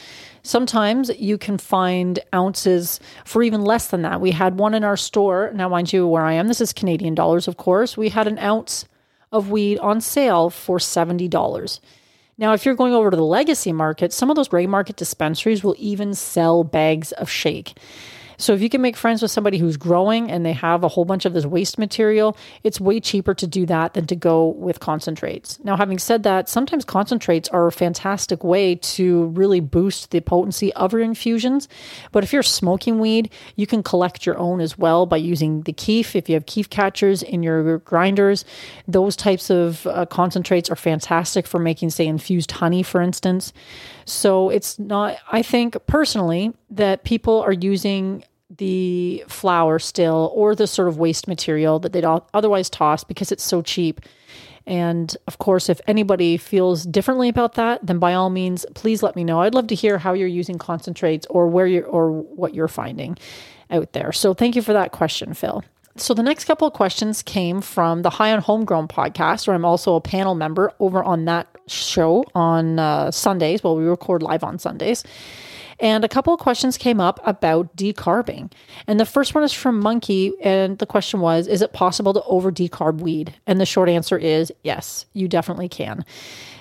Sometimes 0.42 1.10
you 1.18 1.36
can 1.36 1.58
find 1.58 2.18
ounces 2.34 3.00
for 3.25 3.42
even 3.42 3.62
less 3.62 3.88
than 3.88 4.02
that. 4.02 4.20
We 4.20 4.30
had 4.30 4.58
one 4.58 4.75
in 4.75 4.84
our 4.84 4.96
store. 4.96 5.50
Now, 5.54 5.68
mind 5.68 5.92
you, 5.92 6.06
where 6.06 6.25
I 6.25 6.34
am, 6.34 6.48
this 6.48 6.60
is 6.60 6.72
Canadian 6.72 7.14
dollars, 7.14 7.48
of 7.48 7.56
course. 7.56 7.96
We 7.96 8.08
had 8.08 8.26
an 8.26 8.38
ounce 8.38 8.86
of 9.32 9.50
weed 9.50 9.78
on 9.80 10.00
sale 10.00 10.50
for 10.50 10.78
$70. 10.78 11.80
Now, 12.38 12.52
if 12.52 12.64
you're 12.64 12.75
going 12.75 12.92
over 12.92 13.10
to 13.10 13.16
the 13.16 13.25
legacy 13.25 13.72
market, 13.72 14.12
some 14.12 14.30
of 14.30 14.36
those 14.36 14.48
gray 14.48 14.66
market 14.66 14.96
dispensaries 14.96 15.64
will 15.64 15.75
even 15.78 16.14
sell 16.14 16.64
bags 16.64 17.12
of 17.12 17.28
shake. 17.28 17.78
So 18.38 18.52
if 18.52 18.60
you 18.60 18.68
can 18.68 18.82
make 18.82 18.96
friends 18.96 19.22
with 19.22 19.30
somebody 19.30 19.58
who's 19.58 19.76
growing 19.76 20.30
and 20.30 20.44
they 20.44 20.52
have 20.52 20.84
a 20.84 20.88
whole 20.88 21.04
bunch 21.04 21.24
of 21.24 21.32
this 21.32 21.46
waste 21.46 21.78
material, 21.78 22.36
it's 22.62 22.80
way 22.80 23.00
cheaper 23.00 23.34
to 23.34 23.46
do 23.46 23.66
that 23.66 23.94
than 23.94 24.06
to 24.06 24.16
go 24.16 24.48
with 24.48 24.80
concentrates. 24.80 25.58
Now, 25.64 25.76
having 25.76 25.98
said 25.98 26.22
that, 26.24 26.48
sometimes 26.48 26.84
concentrates 26.84 27.48
are 27.50 27.66
a 27.66 27.72
fantastic 27.72 28.44
way 28.44 28.76
to 28.76 29.26
really 29.26 29.60
boost 29.60 30.10
the 30.10 30.20
potency 30.20 30.72
of 30.74 30.92
your 30.92 31.02
infusions. 31.02 31.68
But 32.12 32.24
if 32.24 32.32
you're 32.32 32.42
smoking 32.42 32.98
weed, 32.98 33.30
you 33.56 33.66
can 33.66 33.82
collect 33.82 34.26
your 34.26 34.38
own 34.38 34.60
as 34.60 34.78
well 34.78 35.06
by 35.06 35.16
using 35.16 35.62
the 35.62 35.72
keef. 35.72 36.14
If 36.16 36.28
you 36.28 36.34
have 36.34 36.46
keef 36.46 36.68
catchers 36.70 37.22
in 37.22 37.42
your 37.42 37.78
grinders, 37.78 38.44
those 38.86 39.16
types 39.16 39.50
of 39.50 39.86
uh, 39.86 40.06
concentrates 40.06 40.70
are 40.70 40.76
fantastic 40.76 41.46
for 41.46 41.58
making, 41.58 41.90
say, 41.90 42.06
infused 42.06 42.52
honey, 42.52 42.82
for 42.82 43.00
instance. 43.00 43.52
So 44.06 44.48
it's 44.50 44.78
not, 44.78 45.18
I 45.30 45.42
think 45.42 45.76
personally, 45.86 46.54
that 46.70 47.04
people 47.04 47.40
are 47.42 47.52
using 47.52 48.25
the 48.56 49.25
flower 49.28 49.78
still 49.78 50.32
or 50.34 50.54
the 50.54 50.66
sort 50.66 50.88
of 50.88 50.96
waste 50.96 51.28
material 51.28 51.78
that 51.80 51.92
they'd 51.92 52.04
otherwise 52.04 52.70
toss 52.70 53.04
because 53.04 53.32
it's 53.32 53.44
so 53.44 53.60
cheap. 53.60 54.00
And 54.64 55.16
of 55.26 55.38
course, 55.38 55.68
if 55.68 55.80
anybody 55.86 56.36
feels 56.36 56.84
differently 56.84 57.28
about 57.28 57.54
that, 57.54 57.84
then 57.86 57.98
by 57.98 58.14
all 58.14 58.30
means, 58.30 58.64
please 58.75 59.02
let 59.02 59.16
me 59.16 59.25
know. 59.25 59.40
I'd 59.40 59.54
love 59.54 59.66
to 59.68 59.75
hear 59.75 59.98
how 59.98 60.12
you're 60.12 60.26
using 60.28 60.58
concentrates 60.58 61.26
or 61.28 61.48
where 61.48 61.66
you're 61.66 61.86
or 61.86 62.10
what 62.10 62.54
you're 62.54 62.68
finding 62.68 63.18
out 63.70 63.92
there. 63.92 64.12
So 64.12 64.34
thank 64.34 64.56
you 64.56 64.62
for 64.62 64.72
that 64.72 64.92
question, 64.92 65.34
Phil. 65.34 65.62
So 65.96 66.14
the 66.14 66.22
next 66.22 66.44
couple 66.44 66.68
of 66.68 66.75
questions 66.75 67.22
came 67.22 67.60
from 67.60 68.02
the 68.02 68.10
High 68.10 68.32
on 68.32 68.40
Homegrown 68.40 68.86
podcast, 68.88 69.46
where 69.46 69.54
I'm 69.54 69.64
also 69.64 69.94
a 69.94 70.00
panel 70.00 70.34
member 70.34 70.72
over 70.78 71.02
on 71.02 71.25
that 71.25 71.48
show 71.68 72.25
on 72.35 72.78
uh, 72.78 73.11
Sundays. 73.11 73.62
Well, 73.62 73.76
we 73.76 73.85
record 73.85 74.23
live 74.23 74.44
on 74.44 74.58
Sundays. 74.58 75.04
And 75.78 76.04
a 76.04 76.08
couple 76.08 76.32
of 76.32 76.40
questions 76.40 76.78
came 76.78 77.00
up 77.00 77.20
about 77.25 77.76
decarbing. 77.76 78.50
And 78.87 78.99
the 78.99 79.04
first 79.04 79.35
one 79.35 79.44
is 79.44 79.52
from 79.52 79.78
Monkey. 79.78 80.32
And 80.42 80.78
the 80.78 80.87
question 80.87 81.20
was 81.20 81.46
Is 81.46 81.62
it 81.62 81.73
possible 81.73 82.14
to 82.14 82.23
over 82.25 82.50
decarb 82.50 83.00
weed? 83.00 83.35
And 83.46 83.61
the 83.61 83.66
short 83.66 83.88
answer 83.88 84.16
is 84.16 84.52
yes, 84.62 85.06
you 85.12 85.28
definitely 85.28 85.68
can. 85.68 86.04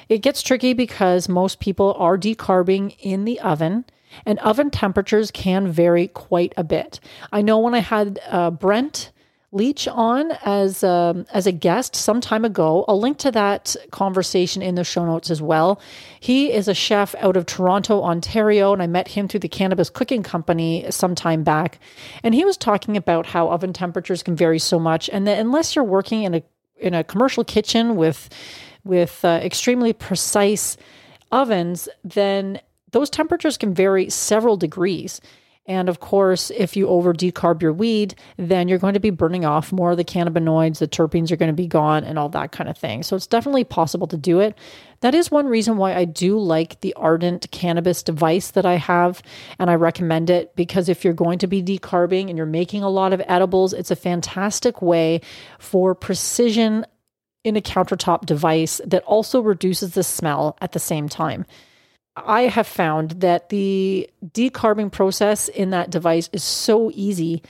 It 0.09 0.19
gets 0.19 0.43
tricky 0.43 0.73
because 0.73 1.29
most 1.29 1.59
people 1.59 1.95
are 1.97 2.17
decarbing 2.17 2.95
in 2.99 3.25
the 3.25 3.39
oven 3.39 3.85
and 4.25 4.39
oven 4.39 4.69
temperatures 4.69 5.31
can 5.31 5.67
vary 5.67 6.07
quite 6.07 6.53
a 6.57 6.63
bit. 6.63 6.99
I 7.31 7.41
know 7.41 7.57
when 7.57 7.73
I 7.73 7.79
had 7.79 8.19
uh, 8.27 8.51
Brent 8.51 9.11
Leach 9.55 9.87
on 9.87 10.33
as 10.43 10.83
um, 10.83 11.25
as 11.33 11.47
a 11.47 11.51
guest 11.53 11.95
some 11.95 12.19
time 12.19 12.43
ago. 12.43 12.83
I'll 12.89 12.99
link 12.99 13.17
to 13.19 13.31
that 13.31 13.73
conversation 13.89 14.61
in 14.61 14.75
the 14.75 14.83
show 14.83 15.05
notes 15.05 15.31
as 15.31 15.41
well. 15.41 15.79
He 16.19 16.51
is 16.51 16.67
a 16.67 16.73
chef 16.73 17.15
out 17.19 17.37
of 17.37 17.45
Toronto, 17.45 18.03
Ontario, 18.03 18.73
and 18.73 18.83
I 18.83 18.87
met 18.87 19.07
him 19.07 19.29
through 19.29 19.39
the 19.39 19.47
Cannabis 19.47 19.89
Cooking 19.89 20.23
Company 20.23 20.85
some 20.89 21.15
time 21.15 21.43
back. 21.43 21.79
And 22.21 22.35
he 22.35 22.43
was 22.43 22.57
talking 22.57 22.97
about 22.97 23.27
how 23.27 23.49
oven 23.49 23.71
temperatures 23.71 24.23
can 24.23 24.35
vary 24.35 24.59
so 24.59 24.77
much, 24.77 25.09
and 25.09 25.25
that 25.25 25.39
unless 25.39 25.73
you're 25.73 25.85
working 25.85 26.23
in 26.23 26.33
a 26.35 26.43
in 26.77 26.93
a 26.93 27.05
commercial 27.05 27.45
kitchen 27.45 27.95
with 27.95 28.27
with 28.83 29.23
uh, 29.23 29.39
extremely 29.41 29.93
precise 29.93 30.75
ovens, 31.31 31.87
then 32.03 32.59
those 32.91 33.09
temperatures 33.09 33.57
can 33.57 33.73
vary 33.73 34.09
several 34.09 34.57
degrees. 34.57 35.21
And 35.67 35.89
of 35.89 35.99
course, 35.99 36.51
if 36.51 36.75
you 36.75 36.87
over 36.87 37.11
decarb 37.11 37.61
your 37.61 37.73
weed, 37.73 38.13
then 38.37 38.67
you're 38.67 38.77
going 38.77 38.93
to 38.93 38.99
be 38.99 39.09
burning 39.09 39.45
off 39.45 39.71
more 39.71 39.91
of 39.91 39.97
the 39.97 40.03
cannabinoids, 40.03 40.77
the 40.77 40.87
terpenes 40.87 41.31
are 41.31 41.37
going 41.37 41.49
to 41.49 41.53
be 41.53 41.65
gone, 41.65 42.03
and 42.03 42.19
all 42.19 42.29
that 42.29 42.51
kind 42.51 42.69
of 42.69 42.77
thing. 42.77 43.01
So 43.01 43.15
it's 43.15 43.25
definitely 43.25 43.63
possible 43.63 44.05
to 44.07 44.17
do 44.17 44.39
it. 44.39 44.55
That 45.01 45.15
is 45.15 45.31
one 45.31 45.47
reason 45.47 45.77
why 45.77 45.95
I 45.95 46.05
do 46.05 46.37
like 46.37 46.81
the 46.81 46.93
Ardent 46.93 47.49
cannabis 47.51 48.03
device 48.03 48.51
that 48.51 48.65
I 48.65 48.75
have, 48.75 49.23
and 49.57 49.69
I 49.69 49.75
recommend 49.75 50.29
it 50.29 50.55
because 50.55 50.87
if 50.87 51.03
you're 51.03 51.13
going 51.13 51.39
to 51.39 51.47
be 51.47 51.63
decarbing 51.63 52.29
and 52.29 52.37
you're 52.37 52.45
making 52.45 52.83
a 52.83 52.89
lot 52.89 53.11
of 53.11 53.21
edibles, 53.27 53.73
it's 53.73 53.91
a 53.91 53.95
fantastic 53.95 54.83
way 54.83 55.21
for 55.57 55.95
precision 55.95 56.85
in 57.43 57.55
a 57.55 57.61
countertop 57.61 58.25
device 58.25 58.81
that 58.85 59.03
also 59.03 59.41
reduces 59.41 59.93
the 59.93 60.03
smell 60.03 60.57
at 60.61 60.73
the 60.73 60.79
same 60.79 61.09
time. 61.09 61.45
I 62.15 62.43
have 62.43 62.67
found 62.67 63.11
that 63.21 63.49
the 63.49 64.09
decarbing 64.25 64.91
process 64.91 65.49
in 65.49 65.71
that 65.71 65.89
device 65.89 66.29
is 66.31 66.43
so 66.43 66.91
easy. 66.93 67.43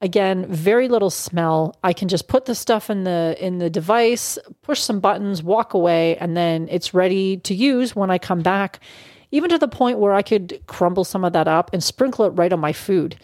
Again, 0.00 0.46
very 0.46 0.88
little 0.88 1.10
smell. 1.10 1.76
I 1.84 1.92
can 1.92 2.08
just 2.08 2.26
put 2.26 2.46
the 2.46 2.54
stuff 2.54 2.90
in 2.90 3.04
the 3.04 3.36
in 3.38 3.58
the 3.58 3.70
device, 3.70 4.38
push 4.62 4.80
some 4.80 5.00
buttons, 5.00 5.42
walk 5.42 5.74
away, 5.74 6.16
and 6.16 6.36
then 6.36 6.68
it's 6.70 6.94
ready 6.94 7.36
to 7.38 7.54
use 7.54 7.94
when 7.94 8.10
I 8.10 8.18
come 8.18 8.40
back. 8.40 8.80
Even 9.30 9.48
to 9.50 9.58
the 9.58 9.68
point 9.68 9.98
where 9.98 10.12
I 10.12 10.22
could 10.22 10.60
crumble 10.66 11.04
some 11.04 11.24
of 11.24 11.32
that 11.34 11.48
up 11.48 11.70
and 11.72 11.82
sprinkle 11.82 12.24
it 12.24 12.30
right 12.30 12.52
on 12.52 12.60
my 12.60 12.72
food. 12.72 13.16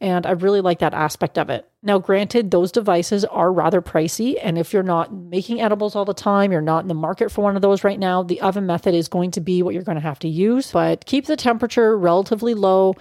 And 0.00 0.26
I 0.26 0.32
really 0.32 0.60
like 0.60 0.80
that 0.80 0.92
aspect 0.92 1.38
of 1.38 1.48
it. 1.48 1.68
Now, 1.82 1.98
granted, 1.98 2.50
those 2.50 2.70
devices 2.70 3.24
are 3.24 3.50
rather 3.50 3.80
pricey. 3.80 4.36
And 4.42 4.58
if 4.58 4.72
you're 4.72 4.82
not 4.82 5.14
making 5.14 5.60
edibles 5.60 5.96
all 5.96 6.04
the 6.04 6.12
time, 6.12 6.52
you're 6.52 6.60
not 6.60 6.82
in 6.82 6.88
the 6.88 6.94
market 6.94 7.32
for 7.32 7.42
one 7.42 7.56
of 7.56 7.62
those 7.62 7.82
right 7.82 7.98
now, 7.98 8.22
the 8.22 8.40
oven 8.40 8.66
method 8.66 8.94
is 8.94 9.08
going 9.08 9.30
to 9.32 9.40
be 9.40 9.62
what 9.62 9.72
you're 9.72 9.82
going 9.82 9.96
to 9.96 10.02
have 10.02 10.18
to 10.20 10.28
use. 10.28 10.70
But 10.70 11.06
keep 11.06 11.26
the 11.26 11.36
temperature 11.36 11.96
relatively 11.96 12.54
low 12.54 12.94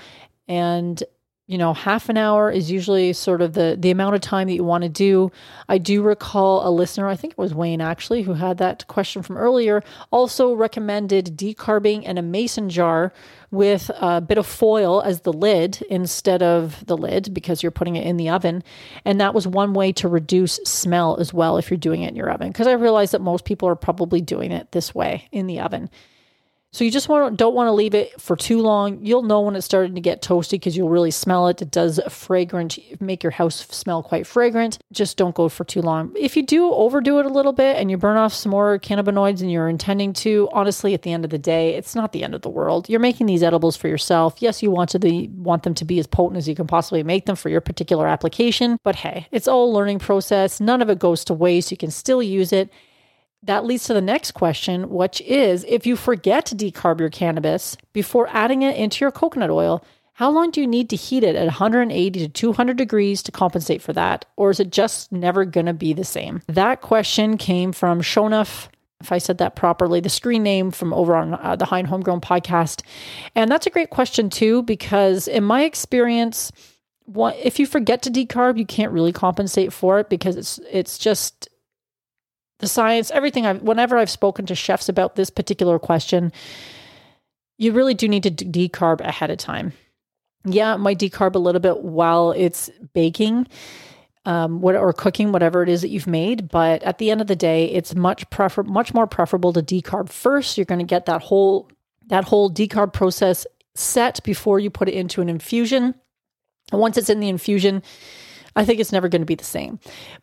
and 0.48 1.04
you 1.48 1.58
know 1.58 1.74
half 1.74 2.10
an 2.10 2.18
hour 2.18 2.50
is 2.52 2.72
usually 2.72 3.14
sort 3.14 3.42
of 3.42 3.54
the 3.54 3.78
the 3.80 3.92
amount 3.92 4.16
of 4.16 4.22
time 4.22 4.48
that 4.48 4.56
you 4.56 4.64
want 4.64 4.84
to 4.84 4.90
do. 4.90 5.32
I 5.70 5.78
do 5.78 6.02
recall 6.02 6.68
a 6.68 6.70
listener 6.70 7.08
i 7.08 7.16
think 7.16 7.34
it 7.34 7.38
was 7.38 7.54
wayne 7.54 7.82
actually 7.82 8.24
who 8.24 8.34
had 8.34 8.58
that 8.58 8.88
question 8.88 9.22
from 9.22 9.38
earlier 9.38 9.84
also 10.12 10.54
recommended 10.54 11.38
decarbing 11.38 12.04
in 12.04 12.18
a 12.18 12.22
mason 12.22 12.70
jar 12.70 13.14
with 13.52 13.90
a 14.00 14.22
bit 14.22 14.38
of 14.38 14.46
foil 14.46 15.02
as 15.02 15.22
the 15.22 15.34
lid 15.34 15.82
instead 15.90 16.44
of 16.44 16.86
the 16.86 16.98
lid 16.98 17.34
because 17.34 17.64
you're 17.64 17.72
putting 17.72 17.96
it 17.96 18.06
in 18.06 18.18
the 18.18 18.30
oven. 18.30 18.64
And 19.06 19.22
that 19.22 19.34
was 19.34 19.48
one 19.48 19.74
way 19.74 19.94
to 19.94 20.08
reduce 20.08 20.56
smell 20.66 21.18
as 21.20 21.34
well 21.34 21.58
if 21.58 21.72
you're 21.72 21.78
doing 21.78 22.04
it 22.04 22.10
in 22.10 22.16
your 22.16 22.30
oven. 22.30 22.50
Because 22.50 22.68
i 22.68 22.74
realize 22.74 23.12
that 23.12 23.22
most 23.22 23.46
people 23.46 23.68
are 23.70 23.76
probably 23.76 24.22
doing 24.22 24.52
it 24.52 24.72
this 24.72 24.94
way 24.94 25.28
in 25.32 25.48
the 25.48 25.60
oven 25.60 25.90
so 26.76 26.84
you 26.84 26.92
just 26.92 27.08
want 27.08 27.38
don't 27.38 27.56
want 27.56 27.70
to 27.70 27.72
leave 27.72 27.96
it 27.96 28.20
for 28.20 28.36
too 28.36 28.60
long. 28.60 29.00
You'll 29.02 29.24
know 29.24 29.40
when 29.40 29.56
it's 29.56 29.66
starting 29.66 29.96
to 29.96 30.02
get 30.02 30.22
toasty 30.22 30.52
because 30.52 30.76
you'll 30.76 30.90
really 30.90 31.10
smell 31.10 31.48
it. 31.48 31.62
It 31.62 31.72
does 31.72 32.02
fragrant, 32.10 32.78
make 33.00 33.24
your 33.24 33.32
house 33.32 33.66
smell 33.68 34.04
quite 34.04 34.28
fragrant. 34.28 34.78
Just 34.92 35.16
don't 35.16 35.34
go 35.34 35.48
for 35.48 35.64
too 35.64 35.82
long. 35.82 36.12
If 36.18 36.36
you 36.36 36.44
do 36.44 36.70
overdo 36.74 37.20
it 37.20 37.26
a 37.26 37.30
little 37.30 37.54
bit 37.54 37.78
and 37.78 37.90
you 37.90 37.96
burn 37.96 38.18
off 38.18 38.34
some 38.34 38.50
more 38.50 38.78
cannabinoids 38.78 39.40
and 39.40 39.50
you're 39.50 39.70
intending 39.70 40.12
to, 40.16 40.50
honestly, 40.52 40.94
at 40.94 41.04
the 41.04 41.14
end 41.14 41.24
of 41.24 41.32
the 41.32 41.38
day, 41.38 41.76
it's 41.76 41.96
not 41.96 42.12
the 42.12 42.26
end 42.26 42.36
of 42.36 42.42
the 42.42 42.50
world. 42.50 42.90
You're 42.90 43.00
making 43.00 43.28
these 43.28 43.42
edibles 43.42 43.78
for 43.78 43.88
yourself. 43.88 44.36
Yes, 44.40 44.62
you 44.62 44.70
want 44.70 44.90
to 44.90 45.30
want 45.34 45.64
them 45.64 45.76
to 45.76 45.86
be 45.86 45.98
as 45.98 46.08
potent 46.08 46.36
as 46.36 46.50
you 46.50 46.56
can 46.56 46.68
possibly 46.68 47.04
make 47.04 47.26
them 47.26 47.38
for 47.38 47.48
your 47.48 47.62
particular 47.62 48.06
application, 48.06 48.80
but 48.84 48.98
hey, 48.98 49.28
it's 49.32 49.48
all 49.48 49.72
a 49.72 49.74
learning 49.74 50.00
process. 50.00 50.60
None 50.60 50.82
of 50.82 50.90
it 50.90 51.00
goes 51.00 51.24
to 51.24 51.34
waste. 51.34 51.72
You 51.72 51.78
can 51.78 51.90
still 51.90 52.22
use 52.22 52.52
it 52.52 52.70
that 53.46 53.66
leads 53.66 53.86
to 53.86 53.94
the 53.94 54.02
next 54.02 54.32
question, 54.32 54.90
which 54.90 55.22
is 55.22 55.66
if 55.68 55.86
you 55.86 55.96
forget 55.96 56.46
to 56.48 56.56
decarb 56.56 57.00
your 57.00 57.10
cannabis 57.10 57.78
before 57.94 58.28
adding 58.32 58.62
it 58.62 58.76
into 58.76 59.04
your 59.04 59.12
coconut 59.12 59.50
oil, 59.50 59.84
how 60.14 60.30
long 60.32 60.50
do 60.50 60.62
you 60.62 60.68
need 60.68 60.90
to 60.90 60.96
heat 60.96 61.24
it 61.24 61.36
at 61.36 61.46
180 61.46 62.20
to 62.20 62.28
200 62.28 62.78
degrees 62.78 63.22
to 63.24 63.32
compensate 63.32 63.82
for 63.82 63.94
that? 63.94 64.26
Or 64.38 64.50
is 64.50 64.60
it 64.60 64.72
just 64.72 65.12
never 65.12 65.46
going 65.46 65.66
to 65.66 65.74
be 65.74 65.94
the 65.94 66.06
same? 66.06 66.42
That 66.48 66.82
question 66.82 67.38
came 67.38 67.72
from 67.72 68.02
Shonuf 68.02 68.70
if 69.02 69.12
I 69.12 69.18
said 69.18 69.40
that 69.40 69.56
properly, 69.56 70.00
the 70.00 70.10
screen 70.10 70.42
name 70.42 70.72
from 70.72 70.94
over 70.94 71.16
on 71.16 71.34
uh, 71.36 71.56
the 71.56 71.72
and 71.72 71.86
Homegrown 71.86 72.22
podcast. 72.22 72.82
And 73.36 73.52
that's 73.52 73.68
a 73.68 73.70
great 73.70 73.90
question, 73.90 74.30
too, 74.30 74.64
because 74.64 75.28
in 75.28 75.44
my 75.44 75.64
experience, 75.64 76.52
if 77.14 77.60
you 77.60 77.68
forget 77.68 78.02
to 78.04 78.10
decarb, 78.10 78.58
you 78.58 78.66
can't 78.66 78.92
really 78.92 79.12
compensate 79.12 79.74
for 79.74 80.00
it 80.00 80.10
because 80.10 80.38
it's 80.38 80.60
it's 80.72 80.98
just 80.98 81.50
the 82.60 82.68
science, 82.68 83.12
everything 83.12 83.46
I've, 83.46 83.62
whenever 83.62 83.98
I've 83.98 84.10
spoken 84.10 84.46
to 84.48 84.56
chefs 84.56 84.90
about 84.90 85.16
this 85.16 85.30
particular 85.30 85.80
question, 85.80 86.32
you 87.58 87.72
really 87.72 87.94
do 87.94 88.08
need 88.08 88.24
to 88.24 88.32
decarb 88.32 89.02
ahead 89.02 89.32
of 89.32 89.38
time. 89.38 89.74
Yeah, 90.46 90.76
it 90.76 90.80
might 90.80 91.00
decarb 91.00 91.36
a 91.36 91.40
little 91.40 91.62
bit 91.62 91.82
while 91.82 92.32
it's 92.32 92.70
baking. 92.94 93.48
Um, 94.28 94.60
what, 94.60 94.76
or 94.76 94.92
cooking, 94.92 95.32
whatever 95.32 95.62
it 95.62 95.70
is 95.70 95.82
that 95.82 95.90
you've 95.90 96.08
made. 96.08 96.50
But 96.50 96.82
at 96.82 96.98
the 96.98 97.12
end 97.12 97.22
of 97.22 97.28
the 97.28 97.36
day, 97.36 97.66
it's 97.66 97.94
much 97.94 98.28
prefer 98.32 98.64
much 98.64 98.92
more 98.92 99.06
preferable 99.06 99.54
to 99.54 99.62
decarb 99.62 100.10
first. 100.10 100.58
You're 100.58 100.66
going 100.66 100.80
to 100.80 100.86
get 100.86 101.06
that 101.06 101.22
whole 101.22 101.70
that 102.08 102.24
whole 102.24 102.50
decarb 102.50 102.92
process 102.92 103.46
set 103.76 104.24
before 104.24 104.60
you 104.60 104.72
put 104.72 104.90
it 104.90 104.96
into 104.96 105.22
an 105.22 105.30
infusion. 105.30 105.94
And 106.72 106.82
once 106.82 106.98
it's 106.98 107.10
in 107.12 107.20
the 107.20 107.30
infusion, 107.30 107.84
I 108.56 108.64
think 108.64 108.80
it's 108.80 108.92
never 108.92 109.10
going 109.10 109.22
to 109.22 109.26
be 109.26 109.36
the 109.36 109.44
same. 109.44 109.80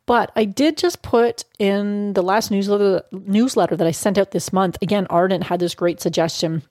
But 0.07 0.33
I 0.35 0.45
did 0.45 0.79
just 0.79 1.03
put 1.03 1.45
in 1.59 2.15
the 2.15 2.23
last 2.23 2.51
newsletter 2.51 3.03
newsletter 3.13 3.77
that 3.77 3.87
I 3.87 3.91
sent 3.91 4.19
out 4.19 4.31
this 4.31 4.53
month. 4.53 4.79
Again, 4.81 5.07
Ardent 5.11 5.45
had 5.45 5.61
this 5.61 5.75
great 5.75 6.01
suggestion, 6.01 6.63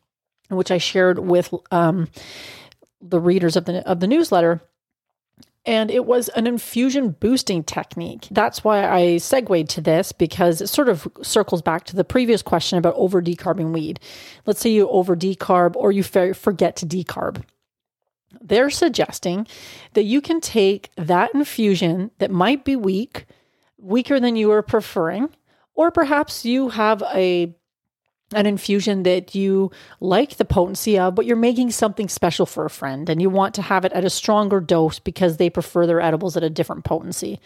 which 0.49 0.71
I 0.71 0.79
shared 0.79 1.19
with 1.19 1.53
um, 1.71 2.07
the 3.01 3.19
readers 3.19 3.55
of 3.55 3.65
the 3.65 3.87
of 3.87 3.99
the 3.99 4.07
newsletter. 4.07 4.61
And 5.63 5.91
it 5.91 6.07
was 6.07 6.27
an 6.29 6.47
infusion 6.47 7.11
boosting 7.11 7.63
technique. 7.63 8.27
That's 8.31 8.63
why 8.63 8.89
I 8.89 9.17
segued 9.17 9.69
to 9.69 9.81
this 9.81 10.11
because 10.11 10.59
it 10.59 10.67
sort 10.67 10.89
of 10.89 11.07
circles 11.21 11.61
back 11.61 11.83
to 11.85 11.95
the 11.95 12.03
previous 12.03 12.41
question 12.41 12.79
about 12.79 12.95
over 12.95 13.21
decarbing 13.21 13.71
weed. 13.71 13.99
Let's 14.47 14.59
say 14.59 14.71
you 14.71 14.89
over 14.89 15.15
decarb 15.15 15.75
or 15.75 15.91
you 15.91 16.01
forget 16.01 16.77
to 16.77 16.87
decarb 16.87 17.43
they're 18.39 18.69
suggesting 18.69 19.47
that 19.93 20.03
you 20.03 20.21
can 20.21 20.39
take 20.39 20.91
that 20.95 21.33
infusion 21.33 22.11
that 22.19 22.31
might 22.31 22.63
be 22.63 22.75
weak, 22.75 23.25
weaker 23.77 24.19
than 24.19 24.35
you 24.35 24.51
are 24.51 24.61
preferring, 24.61 25.29
or 25.73 25.91
perhaps 25.91 26.45
you 26.45 26.69
have 26.69 27.03
a 27.13 27.55
an 28.33 28.45
infusion 28.45 29.03
that 29.03 29.35
you 29.35 29.69
like 29.99 30.37
the 30.37 30.45
potency 30.45 30.97
of, 30.97 31.15
but 31.15 31.25
you're 31.25 31.35
making 31.35 31.69
something 31.69 32.07
special 32.07 32.45
for 32.45 32.65
a 32.65 32.69
friend 32.69 33.09
and 33.09 33.21
you 33.21 33.29
want 33.29 33.53
to 33.55 33.61
have 33.61 33.83
it 33.83 33.91
at 33.91 34.05
a 34.05 34.09
stronger 34.09 34.61
dose 34.61 34.99
because 34.99 35.35
they 35.35 35.49
prefer 35.49 35.85
their 35.85 35.99
edibles 35.99 36.37
at 36.37 36.43
a 36.43 36.49
different 36.49 36.85
potency. 36.85 37.41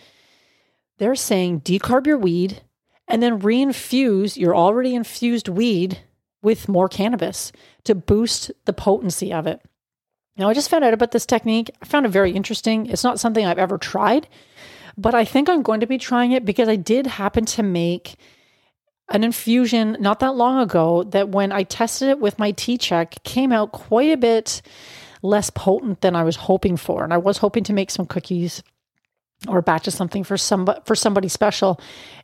They're 0.97 1.15
saying 1.15 1.61
decarb 1.61 2.05
your 2.05 2.19
weed 2.19 2.61
and 3.07 3.21
then 3.21 3.41
reinfuse 3.41 4.37
your 4.37 4.55
already 4.55 4.95
infused 4.95 5.47
weed 5.47 5.99
with 6.41 6.69
more 6.69 6.87
cannabis 6.87 7.51
to 7.83 7.95
boost 7.95 8.51
the 8.65 8.73
potency 8.73 9.33
of 9.33 9.47
it. 9.47 9.61
Now, 10.37 10.49
I 10.49 10.53
just 10.53 10.69
found 10.69 10.83
out 10.83 10.93
about 10.93 11.11
this 11.11 11.25
technique. 11.25 11.71
I 11.81 11.85
found 11.85 12.05
it 12.05 12.09
very 12.09 12.31
interesting. 12.31 12.87
It's 12.87 13.03
not 13.03 13.19
something 13.19 13.45
I've 13.45 13.57
ever 13.57 13.77
tried, 13.77 14.27
but 14.97 15.15
I 15.15 15.23
think 15.23 15.47
I'm 15.47 15.61
going 15.61 15.79
to 15.79 15.87
be 15.87 15.97
trying 15.97 16.31
it 16.31 16.45
because 16.45 16.67
I 16.67 16.75
did 16.75 17.07
happen 17.07 17.45
to 17.45 17.63
make 17.63 18.15
an 19.09 19.23
infusion 19.23 19.95
not 19.99 20.19
that 20.19 20.35
long 20.35 20.59
ago 20.59 21.03
that 21.03 21.29
when 21.29 21.51
I 21.51 21.63
tested 21.63 22.09
it 22.09 22.19
with 22.19 22.39
my 22.39 22.51
tCheck 22.51 23.23
came 23.23 23.51
out 23.51 23.71
quite 23.71 24.11
a 24.11 24.17
bit 24.17 24.61
less 25.21 25.49
potent 25.49 26.01
than 26.01 26.15
I 26.15 26.23
was 26.23 26.35
hoping 26.35 26.75
for. 26.75 27.03
And 27.03 27.13
I 27.13 27.17
was 27.17 27.37
hoping 27.37 27.63
to 27.65 27.73
make 27.73 27.91
some 27.91 28.05
cookies 28.05 28.63
or 29.47 29.59
a 29.59 29.63
batch 29.63 29.87
of 29.87 29.93
something 29.93 30.23
for 30.23 30.37
somebody 30.37 30.79
for 30.85 30.95
somebody 30.95 31.27
special. 31.27 31.79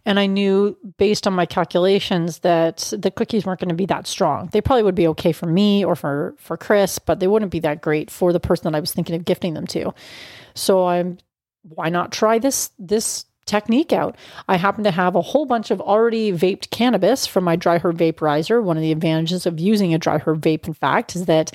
And 0.05 0.19
i 0.19 0.25
knew 0.25 0.77
based 0.97 1.27
on 1.27 1.33
my 1.33 1.45
calculations 1.45 2.39
that 2.39 2.93
the 2.97 3.11
cookies 3.11 3.45
weren't 3.45 3.59
going 3.59 3.69
to 3.69 3.75
be 3.75 3.85
that 3.87 4.07
strong. 4.07 4.49
They 4.51 4.61
probably 4.61 4.83
would 4.83 4.95
be 4.95 5.07
okay 5.09 5.31
for 5.31 5.45
me 5.45 5.85
or 5.85 5.95
for 5.95 6.35
for 6.37 6.57
chris 6.57 6.99
but 6.99 7.19
they 7.19 7.27
wouldn't 7.27 7.51
be 7.51 7.59
that 7.59 7.81
great 7.81 8.09
for 8.09 8.33
the 8.33 8.39
person 8.39 8.63
that 8.63 8.77
i 8.77 8.79
was 8.79 8.93
thinking 8.93 9.15
of 9.15 9.25
gifting 9.25 9.53
them 9.53 9.67
to. 9.67 9.93
So 10.55 10.87
i'm 10.87 11.17
why 11.63 11.89
not 11.89 12.11
try 12.11 12.39
this 12.39 12.71
this 12.79 13.25
technique 13.45 13.91
out 13.91 14.15
i 14.47 14.55
happen 14.55 14.83
to 14.83 14.91
have 14.91 15.15
a 15.15 15.21
whole 15.21 15.45
bunch 15.45 15.71
of 15.71 15.81
already 15.81 16.31
vaped 16.31 16.69
cannabis 16.69 17.25
from 17.25 17.43
my 17.43 17.55
dry 17.55 17.79
herb 17.79 17.97
vaporizer 17.97 18.63
one 18.63 18.77
of 18.77 18.83
the 18.83 18.91
advantages 18.91 19.45
of 19.45 19.59
using 19.59 19.93
a 19.93 19.97
dry 19.97 20.17
herb 20.19 20.41
vape 20.41 20.67
in 20.67 20.73
fact 20.73 21.15
is 21.15 21.25
that 21.25 21.51